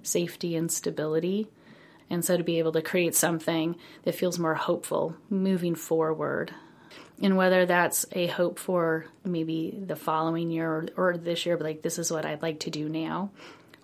safety 0.03 0.57
and 0.57 0.73
stability. 0.73 1.47
And 2.09 2.25
so 2.25 2.39
to 2.39 2.43
be 2.43 2.61
able 2.61 2.73
to 2.73 2.81
create 2.81 3.15
something 3.15 3.77
that 4.05 4.15
feels 4.15 4.39
more 4.39 4.55
hopeful 4.55 5.17
moving 5.29 5.75
forward. 5.75 6.55
And 7.21 7.37
whether 7.37 7.67
that's 7.67 8.07
a 8.13 8.27
hope 8.29 8.59
for 8.59 9.05
maybe 9.23 9.79
the 9.87 9.97
following 9.97 10.51
year 10.51 10.71
or, 10.71 10.87
or 10.97 11.17
this 11.19 11.45
year, 11.45 11.59
but 11.59 11.65
like 11.65 11.83
this 11.83 11.99
is 11.99 12.11
what 12.11 12.25
I'd 12.25 12.41
like 12.41 12.61
to 12.61 12.71
do 12.71 12.89
now, 12.89 13.33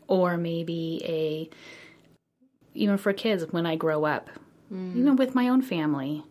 or 0.07 0.37
maybe 0.37 1.01
a 1.05 1.51
even 2.75 2.99
for 2.99 3.13
kids 3.13 3.45
when 3.53 3.67
I 3.67 3.77
grow 3.77 4.05
up, 4.05 4.31
even 4.97 5.17
with 5.17 5.35
my 5.35 5.49
own 5.49 5.63
family, 5.63 6.25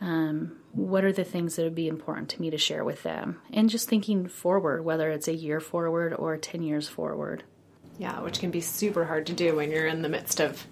um, 0.00 0.58
what 0.72 1.04
are 1.04 1.12
the 1.12 1.24
things 1.24 1.56
that 1.56 1.62
would 1.62 1.74
be 1.74 1.88
important 1.88 2.28
to 2.30 2.40
me 2.40 2.50
to 2.50 2.58
share 2.58 2.84
with 2.84 3.02
them? 3.02 3.40
And 3.52 3.70
just 3.70 3.88
thinking 3.88 4.28
forward, 4.28 4.84
whether 4.84 5.10
it's 5.10 5.28
a 5.28 5.34
year 5.34 5.60
forward 5.60 6.14
or 6.14 6.36
10 6.36 6.62
years 6.62 6.88
forward. 6.88 7.42
Yeah, 7.98 8.20
which 8.20 8.38
can 8.38 8.50
be 8.50 8.60
super 8.60 9.04
hard 9.04 9.26
to 9.26 9.32
do 9.32 9.56
when 9.56 9.70
you're 9.70 9.86
in 9.86 10.02
the 10.02 10.08
midst 10.08 10.40
of 10.40 10.64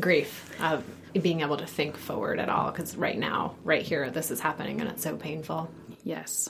grief, 0.00 0.50
of 0.60 0.84
being 1.20 1.42
able 1.42 1.58
to 1.58 1.66
think 1.66 1.96
forward 1.96 2.40
at 2.40 2.48
all. 2.48 2.70
Because 2.70 2.96
right 2.96 3.18
now, 3.18 3.54
right 3.62 3.82
here, 3.82 4.10
this 4.10 4.30
is 4.30 4.40
happening 4.40 4.80
and 4.80 4.90
it's 4.90 5.02
so 5.02 5.16
painful. 5.16 5.70
Yes. 6.02 6.48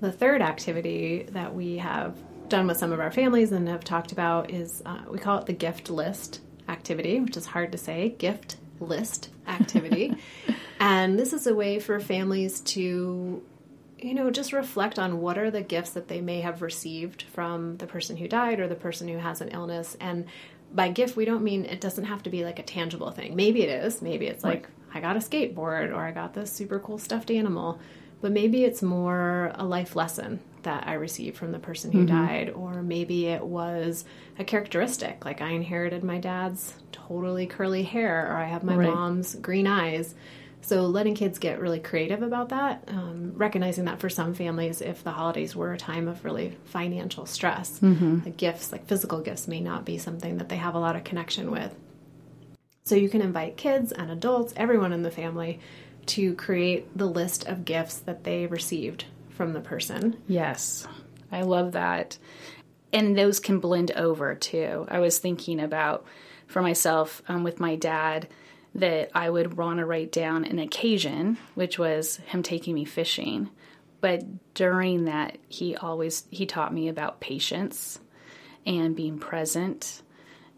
The 0.00 0.10
third 0.10 0.40
activity 0.40 1.26
that 1.30 1.54
we 1.54 1.76
have 1.76 2.16
done 2.50 2.66
with 2.66 2.76
some 2.76 2.92
of 2.92 3.00
our 3.00 3.10
families 3.10 3.52
and 3.52 3.68
have 3.68 3.84
talked 3.84 4.12
about 4.12 4.50
is 4.50 4.82
uh, 4.84 5.00
we 5.08 5.18
call 5.18 5.38
it 5.38 5.46
the 5.46 5.52
gift 5.52 5.88
list 5.88 6.40
activity, 6.68 7.20
which 7.20 7.36
is 7.36 7.46
hard 7.46 7.72
to 7.72 7.78
say 7.78 8.10
gift 8.10 8.56
list 8.80 9.30
activity. 9.46 10.14
and 10.80 11.18
this 11.18 11.32
is 11.32 11.46
a 11.46 11.54
way 11.54 11.78
for 11.78 11.98
families 12.00 12.60
to, 12.60 13.42
you 13.98 14.14
know, 14.14 14.30
just 14.30 14.52
reflect 14.52 14.98
on 14.98 15.20
what 15.20 15.38
are 15.38 15.50
the 15.50 15.62
gifts 15.62 15.90
that 15.90 16.08
they 16.08 16.20
may 16.20 16.40
have 16.40 16.60
received 16.60 17.22
from 17.22 17.76
the 17.78 17.86
person 17.86 18.16
who 18.16 18.28
died 18.28 18.60
or 18.60 18.68
the 18.68 18.74
person 18.74 19.08
who 19.08 19.18
has 19.18 19.40
an 19.40 19.48
illness. 19.48 19.96
And 20.00 20.26
by 20.72 20.88
gift, 20.88 21.16
we 21.16 21.24
don't 21.24 21.42
mean 21.42 21.64
it 21.64 21.80
doesn't 21.80 22.04
have 22.04 22.22
to 22.24 22.30
be 22.30 22.44
like 22.44 22.58
a 22.58 22.62
tangible 22.62 23.10
thing. 23.10 23.34
Maybe 23.36 23.62
it 23.62 23.84
is. 23.84 24.02
Maybe 24.02 24.26
it's 24.26 24.44
like, 24.44 24.68
I 24.92 25.00
got 25.00 25.16
a 25.16 25.20
skateboard 25.20 25.92
or 25.94 26.00
I 26.02 26.10
got 26.12 26.34
this 26.34 26.52
super 26.52 26.78
cool 26.78 26.98
stuffed 26.98 27.30
animal 27.30 27.78
but 28.20 28.32
maybe 28.32 28.64
it's 28.64 28.82
more 28.82 29.52
a 29.54 29.64
life 29.64 29.96
lesson 29.96 30.40
that 30.62 30.86
I 30.86 30.92
received 30.94 31.38
from 31.38 31.52
the 31.52 31.58
person 31.58 31.90
who 31.90 32.04
died, 32.04 32.50
or 32.50 32.82
maybe 32.82 33.28
it 33.28 33.42
was 33.42 34.04
a 34.38 34.44
characteristic, 34.44 35.24
like 35.24 35.40
I 35.40 35.52
inherited 35.52 36.04
my 36.04 36.18
dad's 36.18 36.74
totally 36.92 37.46
curly 37.46 37.82
hair, 37.82 38.30
or 38.30 38.36
I 38.36 38.44
have 38.44 38.62
my 38.62 38.76
Right. 38.76 38.92
mom's 38.92 39.36
green 39.36 39.66
eyes. 39.66 40.14
So, 40.60 40.82
letting 40.82 41.14
kids 41.14 41.38
get 41.38 41.58
really 41.60 41.80
creative 41.80 42.20
about 42.22 42.50
that, 42.50 42.84
um, 42.88 43.32
recognizing 43.36 43.86
that 43.86 44.00
for 44.00 44.10
some 44.10 44.34
families, 44.34 44.82
if 44.82 45.02
the 45.02 45.12
holidays 45.12 45.56
were 45.56 45.72
a 45.72 45.78
time 45.78 46.06
of 46.06 46.22
really 46.22 46.58
financial 46.66 47.24
stress, 47.24 47.78
the 47.78 48.30
gifts, 48.36 48.70
like 48.70 48.84
physical 48.86 49.22
gifts, 49.22 49.48
may 49.48 49.60
not 49.60 49.86
be 49.86 49.96
something 49.96 50.36
that 50.36 50.50
they 50.50 50.56
have 50.56 50.74
a 50.74 50.78
lot 50.78 50.94
of 50.94 51.04
connection 51.04 51.50
with. 51.50 51.74
So 52.90 52.96
you 52.96 53.08
can 53.08 53.22
invite 53.22 53.56
kids 53.56 53.92
and 53.92 54.10
adults, 54.10 54.52
everyone 54.56 54.92
in 54.92 55.02
the 55.02 55.12
family, 55.12 55.60
to 56.06 56.34
create 56.34 56.98
the 56.98 57.06
list 57.06 57.46
of 57.46 57.64
gifts 57.64 57.98
that 57.98 58.24
they 58.24 58.48
received 58.48 59.04
from 59.28 59.52
the 59.52 59.60
person. 59.60 60.20
Yes. 60.26 60.88
I 61.30 61.42
love 61.42 61.70
that. 61.70 62.18
And 62.92 63.16
those 63.16 63.38
can 63.38 63.60
blend 63.60 63.92
over 63.92 64.34
too. 64.34 64.88
I 64.88 64.98
was 64.98 65.20
thinking 65.20 65.60
about 65.60 66.04
for 66.48 66.62
myself 66.62 67.22
um, 67.28 67.44
with 67.44 67.60
my 67.60 67.76
dad 67.76 68.26
that 68.74 69.12
I 69.14 69.30
would 69.30 69.56
want 69.56 69.78
to 69.78 69.86
write 69.86 70.10
down 70.10 70.44
an 70.44 70.58
occasion, 70.58 71.38
which 71.54 71.78
was 71.78 72.16
him 72.16 72.42
taking 72.42 72.74
me 72.74 72.84
fishing. 72.84 73.50
But 74.00 74.24
during 74.54 75.04
that, 75.04 75.38
he 75.46 75.76
always 75.76 76.24
he 76.30 76.44
taught 76.44 76.74
me 76.74 76.88
about 76.88 77.20
patience 77.20 78.00
and 78.66 78.96
being 78.96 79.20
present 79.20 80.02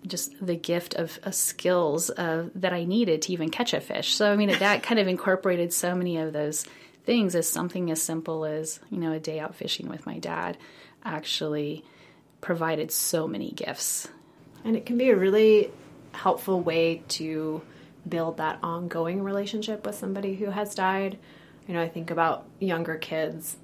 just 0.06 0.44
the 0.44 0.56
gift 0.56 0.94
of, 0.94 1.18
of 1.22 1.34
skills 1.34 2.10
uh, 2.10 2.48
that 2.54 2.72
I 2.72 2.84
needed 2.84 3.22
to 3.22 3.32
even 3.32 3.50
catch 3.50 3.72
a 3.72 3.80
fish. 3.80 4.14
So 4.14 4.32
I 4.32 4.36
mean 4.36 4.50
that 4.50 4.82
kind 4.82 5.00
of 5.00 5.08
incorporated 5.08 5.72
so 5.72 5.94
many 5.94 6.18
of 6.18 6.32
those 6.32 6.66
things 7.04 7.34
as 7.34 7.48
something 7.48 7.90
as 7.90 8.00
simple 8.00 8.44
as 8.44 8.78
you 8.90 8.98
know 8.98 9.12
a 9.12 9.18
day 9.18 9.40
out 9.40 9.54
fishing 9.54 9.88
with 9.88 10.06
my 10.06 10.18
dad 10.18 10.56
actually 11.04 11.84
provided 12.40 12.90
so 12.90 13.26
many 13.26 13.50
gifts. 13.50 14.08
And 14.64 14.76
it 14.76 14.86
can 14.86 14.98
be 14.98 15.10
a 15.10 15.16
really 15.16 15.70
helpful 16.12 16.60
way 16.60 17.02
to 17.08 17.62
build 18.08 18.36
that 18.36 18.58
ongoing 18.62 19.22
relationship 19.22 19.86
with 19.86 19.94
somebody 19.94 20.34
who 20.34 20.46
has 20.46 20.74
died. 20.74 21.18
You 21.66 21.74
know, 21.74 21.82
I 21.82 21.88
think 21.88 22.10
about 22.10 22.44
younger 22.58 22.96
kids. 22.96 23.56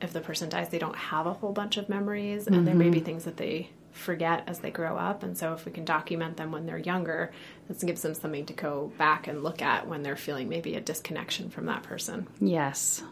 If 0.00 0.12
the 0.12 0.20
person 0.20 0.48
dies, 0.48 0.68
they 0.68 0.78
don't 0.78 0.96
have 0.96 1.26
a 1.26 1.32
whole 1.32 1.52
bunch 1.52 1.76
of 1.78 1.88
memories, 1.88 2.48
and 2.48 2.66
there 2.66 2.74
may 2.74 2.90
be 2.90 3.00
things 3.00 3.24
that 3.24 3.38
they 3.38 3.70
forget 3.96 4.44
as 4.46 4.60
they 4.60 4.70
grow 4.70 4.96
up. 4.96 5.22
And 5.22 5.36
so, 5.36 5.52
if 5.52 5.64
we 5.64 5.72
can 5.72 5.84
document 5.84 6.36
them 6.36 6.52
when 6.52 6.66
they're 6.66 6.78
younger, 6.78 7.32
this 7.68 7.82
gives 7.82 8.02
them 8.02 8.14
something 8.14 8.46
to 8.46 8.52
go 8.52 8.92
back 8.98 9.26
and 9.26 9.42
look 9.42 9.62
at 9.62 9.88
when 9.88 10.02
they're 10.02 10.16
feeling 10.16 10.48
maybe 10.48 10.74
a 10.74 10.80
disconnection 10.80 11.50
from 11.50 11.66
that 11.66 11.82
person. 11.82 12.26
Yes. 12.40 13.02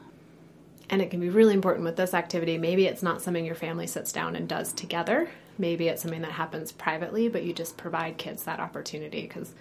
And 0.91 1.01
it 1.01 1.11
can 1.11 1.21
be 1.21 1.31
really 1.31 1.55
important 1.55 1.85
with 1.85 1.97
this 1.97 2.15
activity. 2.15 2.59
Maybe 2.59 2.87
it's 2.87 3.03
not 3.03 3.23
something 3.23 3.45
your 3.45 3.55
family 3.55 3.87
sits 3.87 4.13
down 4.13 4.37
and 4.37 4.49
does 4.49 4.73
together. 4.73 5.29
Maybe 5.57 5.89
it's 5.89 6.03
something 6.03 6.23
that 6.23 6.33
happens 6.33 6.73
privately, 6.73 7.29
but 7.29 7.45
you 7.45 7.53
just 7.53 7.77
provide 7.77 8.19
kids 8.19 8.45
that 8.45 8.61
opportunity 8.61 9.23
because 9.23 9.55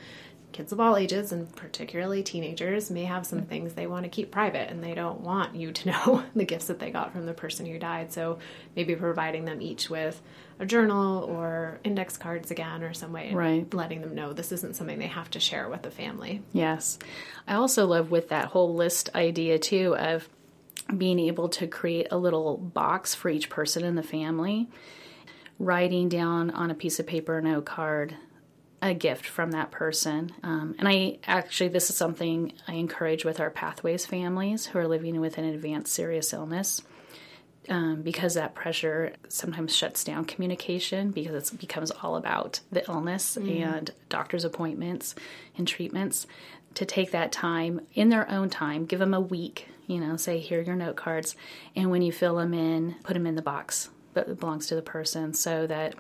kids 0.54 0.72
of 0.72 0.80
all 0.80 0.96
ages, 0.96 1.32
and 1.32 1.54
particularly 1.56 2.24
teenagers, 2.24 2.90
may 2.90 3.04
have 3.04 3.26
some 3.26 3.42
things 3.42 3.74
they 3.74 3.88
want 3.88 4.04
to 4.04 4.10
keep 4.10 4.32
private 4.32 4.70
and 4.70 4.84
they 4.84 4.94
don't 4.94 5.22
want 5.22 5.56
you 5.56 5.72
to 5.72 5.90
know 5.92 6.24
the 6.36 6.46
gifts 6.46 6.68
that 6.68 6.80
they 6.80 6.92
got 6.92 7.12
from 7.12 7.26
the 7.26 7.34
person 7.34 7.66
who 7.66 7.78
died. 7.80 8.14
So 8.14 8.40
maybe 8.76 8.96
providing 8.96 9.46
them 9.46 9.62
each 9.62 9.90
with 9.90 10.22
a 10.60 10.66
journal 10.66 11.24
or 11.24 11.80
index 11.84 12.16
cards 12.16 12.52
again 12.52 12.84
or 12.84 12.94
some 12.94 13.12
way, 13.12 13.34
Right. 13.34 13.74
letting 13.74 14.02
them 14.02 14.16
know 14.16 14.32
this 14.34 14.52
isn't 14.52 14.76
something 14.76 15.00
they 15.00 15.08
have 15.08 15.30
to 15.32 15.40
share 15.40 15.68
with 15.68 15.82
the 15.82 15.92
family. 15.92 16.42
Yes. 16.54 17.00
I 17.48 17.56
also 17.56 17.86
love 17.88 18.12
with 18.12 18.30
that 18.30 18.46
whole 18.46 18.74
list 18.76 19.10
idea 19.16 19.58
too 19.60 19.96
of 19.98 20.30
being 20.98 21.18
able 21.18 21.50
to 21.50 21.66
create 21.66 22.08
a 22.12 22.18
little 22.18 22.58
box 22.58 23.16
for 23.16 23.30
each 23.30 23.50
person 23.50 23.84
in 23.84 23.96
the 23.96 24.04
family, 24.04 24.70
writing 25.60 26.10
down 26.10 26.50
on 26.52 26.70
a 26.72 26.76
piece 26.76 27.00
of 27.00 27.08
paper, 27.08 27.38
a 27.38 27.42
note 27.42 27.66
card, 27.66 28.16
a 28.90 28.94
gift 28.94 29.26
from 29.26 29.52
that 29.52 29.72
person. 29.72 30.32
Um, 30.44 30.76
and 30.78 30.88
I 30.88 31.20
actually, 31.26 31.70
this 31.70 31.90
is 31.90 31.96
something 31.96 32.52
I 32.68 32.74
encourage 32.74 33.24
with 33.24 33.40
our 33.40 33.50
Pathways 33.50 34.06
families 34.06 34.66
who 34.66 34.80
are 34.80 34.88
living 34.88 35.20
with 35.22 35.38
an 35.38 35.46
advanced 35.46 35.94
serious 35.94 36.34
illness. 36.34 36.82
Um, 37.70 38.02
because 38.02 38.34
that 38.34 38.56
pressure 38.56 39.14
sometimes 39.30 39.74
shuts 39.74 40.04
down 40.04 40.26
communication 40.26 41.12
because 41.12 41.54
it 41.54 41.60
becomes 41.62 41.92
all 41.92 42.18
about 42.18 42.60
the 42.74 42.86
illness 42.90 43.38
and 43.38 43.90
doctor's 44.10 44.44
appointments 44.44 45.16
and 45.58 45.66
treatments. 45.66 46.28
To 46.76 46.86
take 46.86 47.12
that 47.12 47.32
time 47.32 47.80
in 47.94 48.10
their 48.10 48.30
own 48.30 48.50
time, 48.50 48.86
give 48.86 49.00
them 49.00 49.14
a 49.14 49.22
week, 49.22 49.70
you 49.88 50.02
know, 50.02 50.18
say, 50.18 50.40
here 50.40 50.60
are 50.60 50.64
your 50.64 50.76
note 50.76 50.98
cards. 50.98 51.38
And 51.74 51.90
when 51.90 52.02
you 52.02 52.12
fill 52.12 52.36
them 52.36 52.54
in, 52.54 52.96
put 53.04 53.14
them 53.14 53.26
in 53.26 53.36
the 53.36 53.42
box 53.42 53.90
that 54.14 54.40
belongs 54.42 54.68
to 54.68 54.76
the 54.76 54.82
person 54.82 55.34
so 55.34 55.66
that 55.68 55.96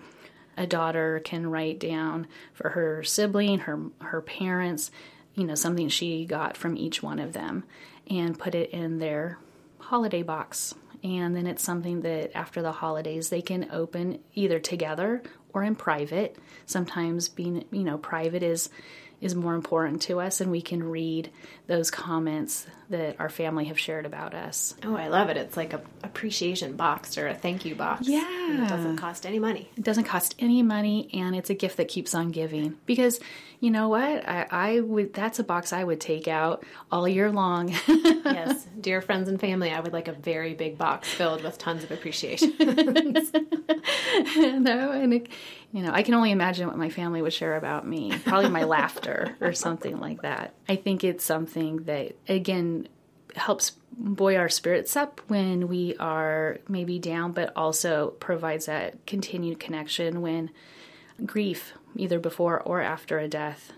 a 0.57 0.67
daughter 0.67 1.21
can 1.23 1.49
write 1.49 1.79
down 1.79 2.27
for 2.53 2.69
her 2.69 3.03
sibling, 3.03 3.59
her 3.59 3.79
her 3.99 4.21
parents, 4.21 4.91
you 5.35 5.45
know, 5.45 5.55
something 5.55 5.89
she 5.89 6.25
got 6.25 6.57
from 6.57 6.77
each 6.77 7.01
one 7.01 7.19
of 7.19 7.33
them 7.33 7.63
and 8.09 8.37
put 8.37 8.55
it 8.55 8.69
in 8.71 8.99
their 8.99 9.37
holiday 9.79 10.23
box. 10.23 10.75
And 11.03 11.35
then 11.35 11.47
it's 11.47 11.63
something 11.63 12.01
that 12.01 12.35
after 12.35 12.61
the 12.61 12.71
holidays 12.71 13.29
they 13.29 13.41
can 13.41 13.69
open 13.71 14.19
either 14.35 14.59
together 14.59 15.21
or 15.53 15.63
in 15.63 15.75
private. 15.75 16.37
Sometimes 16.65 17.29
being, 17.29 17.65
you 17.71 17.83
know, 17.83 17.97
private 17.97 18.43
is 18.43 18.69
is 19.21 19.35
more 19.35 19.55
important 19.55 20.01
to 20.01 20.19
us 20.19 20.41
and 20.41 20.51
we 20.51 20.61
can 20.61 20.83
read 20.83 21.31
those 21.67 21.89
comments 21.89 22.67
that 22.93 23.15
our 23.19 23.29
family 23.29 23.65
have 23.65 23.79
shared 23.79 24.05
about 24.05 24.35
us. 24.35 24.75
Oh, 24.83 24.95
I 24.95 25.07
love 25.07 25.29
it. 25.29 25.37
It's 25.37 25.57
like 25.57 25.73
a 25.73 25.81
appreciation 26.03 26.75
box 26.75 27.17
or 27.17 27.27
a 27.27 27.33
thank 27.33 27.65
you 27.65 27.73
box. 27.73 28.07
Yeah. 28.07 28.51
and 28.51 28.63
it 28.63 28.69
doesn't 28.69 28.97
cost 28.97 29.25
any 29.25 29.39
money. 29.39 29.67
It 29.75 29.83
doesn't 29.83 30.03
cost 30.03 30.35
any 30.37 30.61
money, 30.61 31.09
and 31.11 31.35
it's 31.35 31.49
a 31.49 31.55
gift 31.55 31.77
that 31.77 31.87
keeps 31.87 32.13
on 32.13 32.29
giving. 32.29 32.77
Because 32.85 33.19
you 33.63 33.71
know 33.71 33.87
what, 33.87 34.27
I, 34.27 34.45
I 34.51 34.79
would 34.81 35.13
that's 35.13 35.39
a 35.39 35.43
box 35.43 35.71
I 35.71 35.85
would 35.85 36.01
take 36.01 36.27
out 36.27 36.65
all 36.91 37.07
year 37.07 37.31
long. 37.31 37.73
yes, 37.87 38.67
dear 38.79 39.01
friends 39.01 39.29
and 39.29 39.39
family, 39.39 39.71
I 39.71 39.79
would 39.79 39.93
like 39.93 40.09
a 40.09 40.13
very 40.13 40.53
big 40.53 40.77
box 40.77 41.07
filled 41.07 41.43
with 41.43 41.57
tons 41.57 41.85
of 41.85 41.91
appreciation. 41.91 42.53
no, 42.59 43.31
and 44.91 45.13
it, 45.13 45.29
you 45.71 45.81
know, 45.81 45.91
I 45.93 46.03
can 46.03 46.13
only 46.13 46.31
imagine 46.31 46.67
what 46.67 46.77
my 46.77 46.89
family 46.89 47.21
would 47.21 47.31
share 47.31 47.55
about 47.55 47.87
me. 47.87 48.11
Probably 48.25 48.49
my 48.49 48.65
laughter 48.65 49.37
or 49.39 49.53
something 49.53 49.97
like 49.97 50.23
that. 50.23 50.53
I 50.67 50.75
think 50.75 51.05
it's 51.05 51.23
something 51.23 51.83
that 51.83 52.17
again 52.27 52.82
helps 53.35 53.71
buoy 53.97 54.35
our 54.37 54.49
spirits 54.49 54.95
up 54.95 55.21
when 55.27 55.67
we 55.67 55.95
are 55.97 56.57
maybe 56.67 56.99
down, 56.99 57.31
but 57.31 57.53
also 57.55 58.11
provides 58.19 58.65
that 58.65 59.05
continued 59.05 59.59
connection 59.59 60.21
when 60.21 60.49
grief, 61.25 61.73
either 61.95 62.19
before 62.19 62.59
or 62.61 62.81
after 62.81 63.19
a 63.19 63.27
death, 63.27 63.71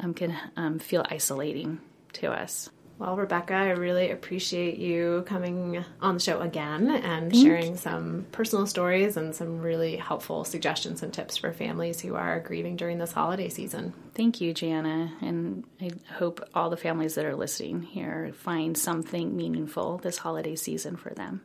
um, 0.00 0.14
can 0.14 0.36
um, 0.56 0.78
feel 0.78 1.04
isolating 1.08 1.80
to 2.14 2.30
us. 2.30 2.70
Well, 3.02 3.16
Rebecca, 3.16 3.54
I 3.54 3.70
really 3.70 4.12
appreciate 4.12 4.78
you 4.78 5.24
coming 5.26 5.84
on 6.00 6.14
the 6.14 6.20
show 6.20 6.40
again 6.40 6.88
and 6.88 7.32
Thank 7.32 7.44
sharing 7.44 7.76
some 7.76 8.26
personal 8.30 8.64
stories 8.68 9.16
and 9.16 9.34
some 9.34 9.60
really 9.60 9.96
helpful 9.96 10.44
suggestions 10.44 11.02
and 11.02 11.12
tips 11.12 11.36
for 11.36 11.52
families 11.52 12.00
who 12.00 12.14
are 12.14 12.38
grieving 12.38 12.76
during 12.76 12.98
this 12.98 13.10
holiday 13.10 13.48
season. 13.48 13.92
Thank 14.14 14.40
you, 14.40 14.54
Jana. 14.54 15.14
And 15.20 15.64
I 15.80 15.90
hope 16.12 16.48
all 16.54 16.70
the 16.70 16.76
families 16.76 17.16
that 17.16 17.24
are 17.24 17.34
listening 17.34 17.82
here 17.82 18.30
find 18.36 18.78
something 18.78 19.36
meaningful 19.36 19.98
this 19.98 20.18
holiday 20.18 20.54
season 20.54 20.94
for 20.94 21.10
them. 21.10 21.42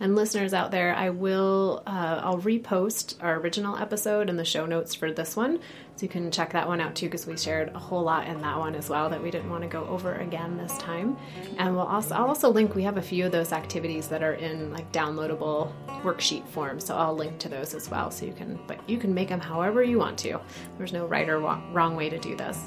And 0.00 0.16
listeners 0.16 0.52
out 0.52 0.70
there, 0.70 0.94
I 0.94 1.10
will 1.10 1.82
uh, 1.86 2.20
I'll 2.22 2.40
repost 2.40 3.14
our 3.22 3.38
original 3.38 3.76
episode 3.76 4.28
and 4.28 4.38
the 4.38 4.44
show 4.44 4.66
notes 4.66 4.94
for 4.94 5.12
this 5.12 5.36
one, 5.36 5.60
so 5.96 6.02
you 6.02 6.08
can 6.08 6.30
check 6.32 6.52
that 6.52 6.66
one 6.66 6.80
out 6.80 6.96
too, 6.96 7.06
because 7.06 7.26
we 7.26 7.36
shared 7.36 7.70
a 7.74 7.78
whole 7.78 8.02
lot 8.02 8.26
in 8.26 8.40
that 8.42 8.58
one 8.58 8.74
as 8.74 8.90
well 8.90 9.08
that 9.08 9.22
we 9.22 9.30
didn't 9.30 9.48
want 9.48 9.62
to 9.62 9.68
go 9.68 9.86
over 9.86 10.16
again 10.16 10.56
this 10.56 10.76
time. 10.78 11.16
And 11.58 11.74
we'll 11.76 11.86
also 11.86 12.16
I'll 12.16 12.26
also 12.26 12.50
link. 12.50 12.74
We 12.74 12.82
have 12.82 12.96
a 12.96 13.02
few 13.02 13.24
of 13.24 13.32
those 13.32 13.52
activities 13.52 14.08
that 14.08 14.22
are 14.22 14.34
in 14.34 14.72
like 14.72 14.90
downloadable 14.92 15.72
worksheet 16.02 16.46
form, 16.48 16.80
so 16.80 16.96
I'll 16.96 17.14
link 17.14 17.38
to 17.38 17.48
those 17.48 17.72
as 17.72 17.88
well. 17.88 18.10
So 18.10 18.26
you 18.26 18.32
can, 18.32 18.58
but 18.66 18.78
you 18.88 18.98
can 18.98 19.14
make 19.14 19.28
them 19.28 19.40
however 19.40 19.84
you 19.84 19.98
want 19.98 20.18
to. 20.18 20.40
There's 20.76 20.92
no 20.92 21.06
right 21.06 21.28
or 21.28 21.38
wrong 21.38 21.94
way 21.94 22.10
to 22.10 22.18
do 22.18 22.36
this. 22.36 22.58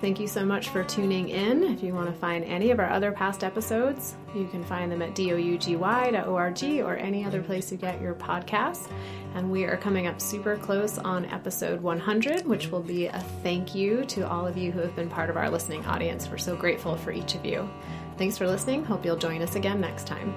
Thank 0.00 0.20
you 0.20 0.28
so 0.28 0.44
much 0.44 0.68
for 0.68 0.84
tuning 0.84 1.28
in. 1.28 1.64
If 1.64 1.82
you 1.82 1.92
want 1.92 2.06
to 2.06 2.14
find 2.20 2.44
any 2.44 2.70
of 2.70 2.78
our 2.78 2.88
other 2.88 3.10
past 3.10 3.42
episodes, 3.42 4.14
you 4.32 4.46
can 4.46 4.62
find 4.62 4.92
them 4.92 5.02
at 5.02 5.16
dougy.org 5.16 6.62
or 6.84 6.96
any 6.96 7.24
other 7.24 7.42
place 7.42 7.72
you 7.72 7.78
get 7.78 8.00
your 8.00 8.14
podcasts. 8.14 8.88
And 9.34 9.50
we 9.50 9.64
are 9.64 9.76
coming 9.76 10.06
up 10.06 10.20
super 10.20 10.56
close 10.56 10.98
on 10.98 11.24
episode 11.26 11.80
100, 11.80 12.46
which 12.46 12.68
will 12.68 12.82
be 12.82 13.06
a 13.06 13.20
thank 13.42 13.74
you 13.74 14.04
to 14.04 14.28
all 14.28 14.46
of 14.46 14.56
you 14.56 14.70
who 14.70 14.80
have 14.80 14.94
been 14.94 15.10
part 15.10 15.30
of 15.30 15.36
our 15.36 15.50
listening 15.50 15.84
audience. 15.84 16.28
We're 16.30 16.38
so 16.38 16.54
grateful 16.54 16.96
for 16.96 17.10
each 17.10 17.34
of 17.34 17.44
you. 17.44 17.68
Thanks 18.18 18.38
for 18.38 18.46
listening. 18.46 18.84
Hope 18.84 19.04
you'll 19.04 19.16
join 19.16 19.42
us 19.42 19.56
again 19.56 19.80
next 19.80 20.06
time. 20.06 20.32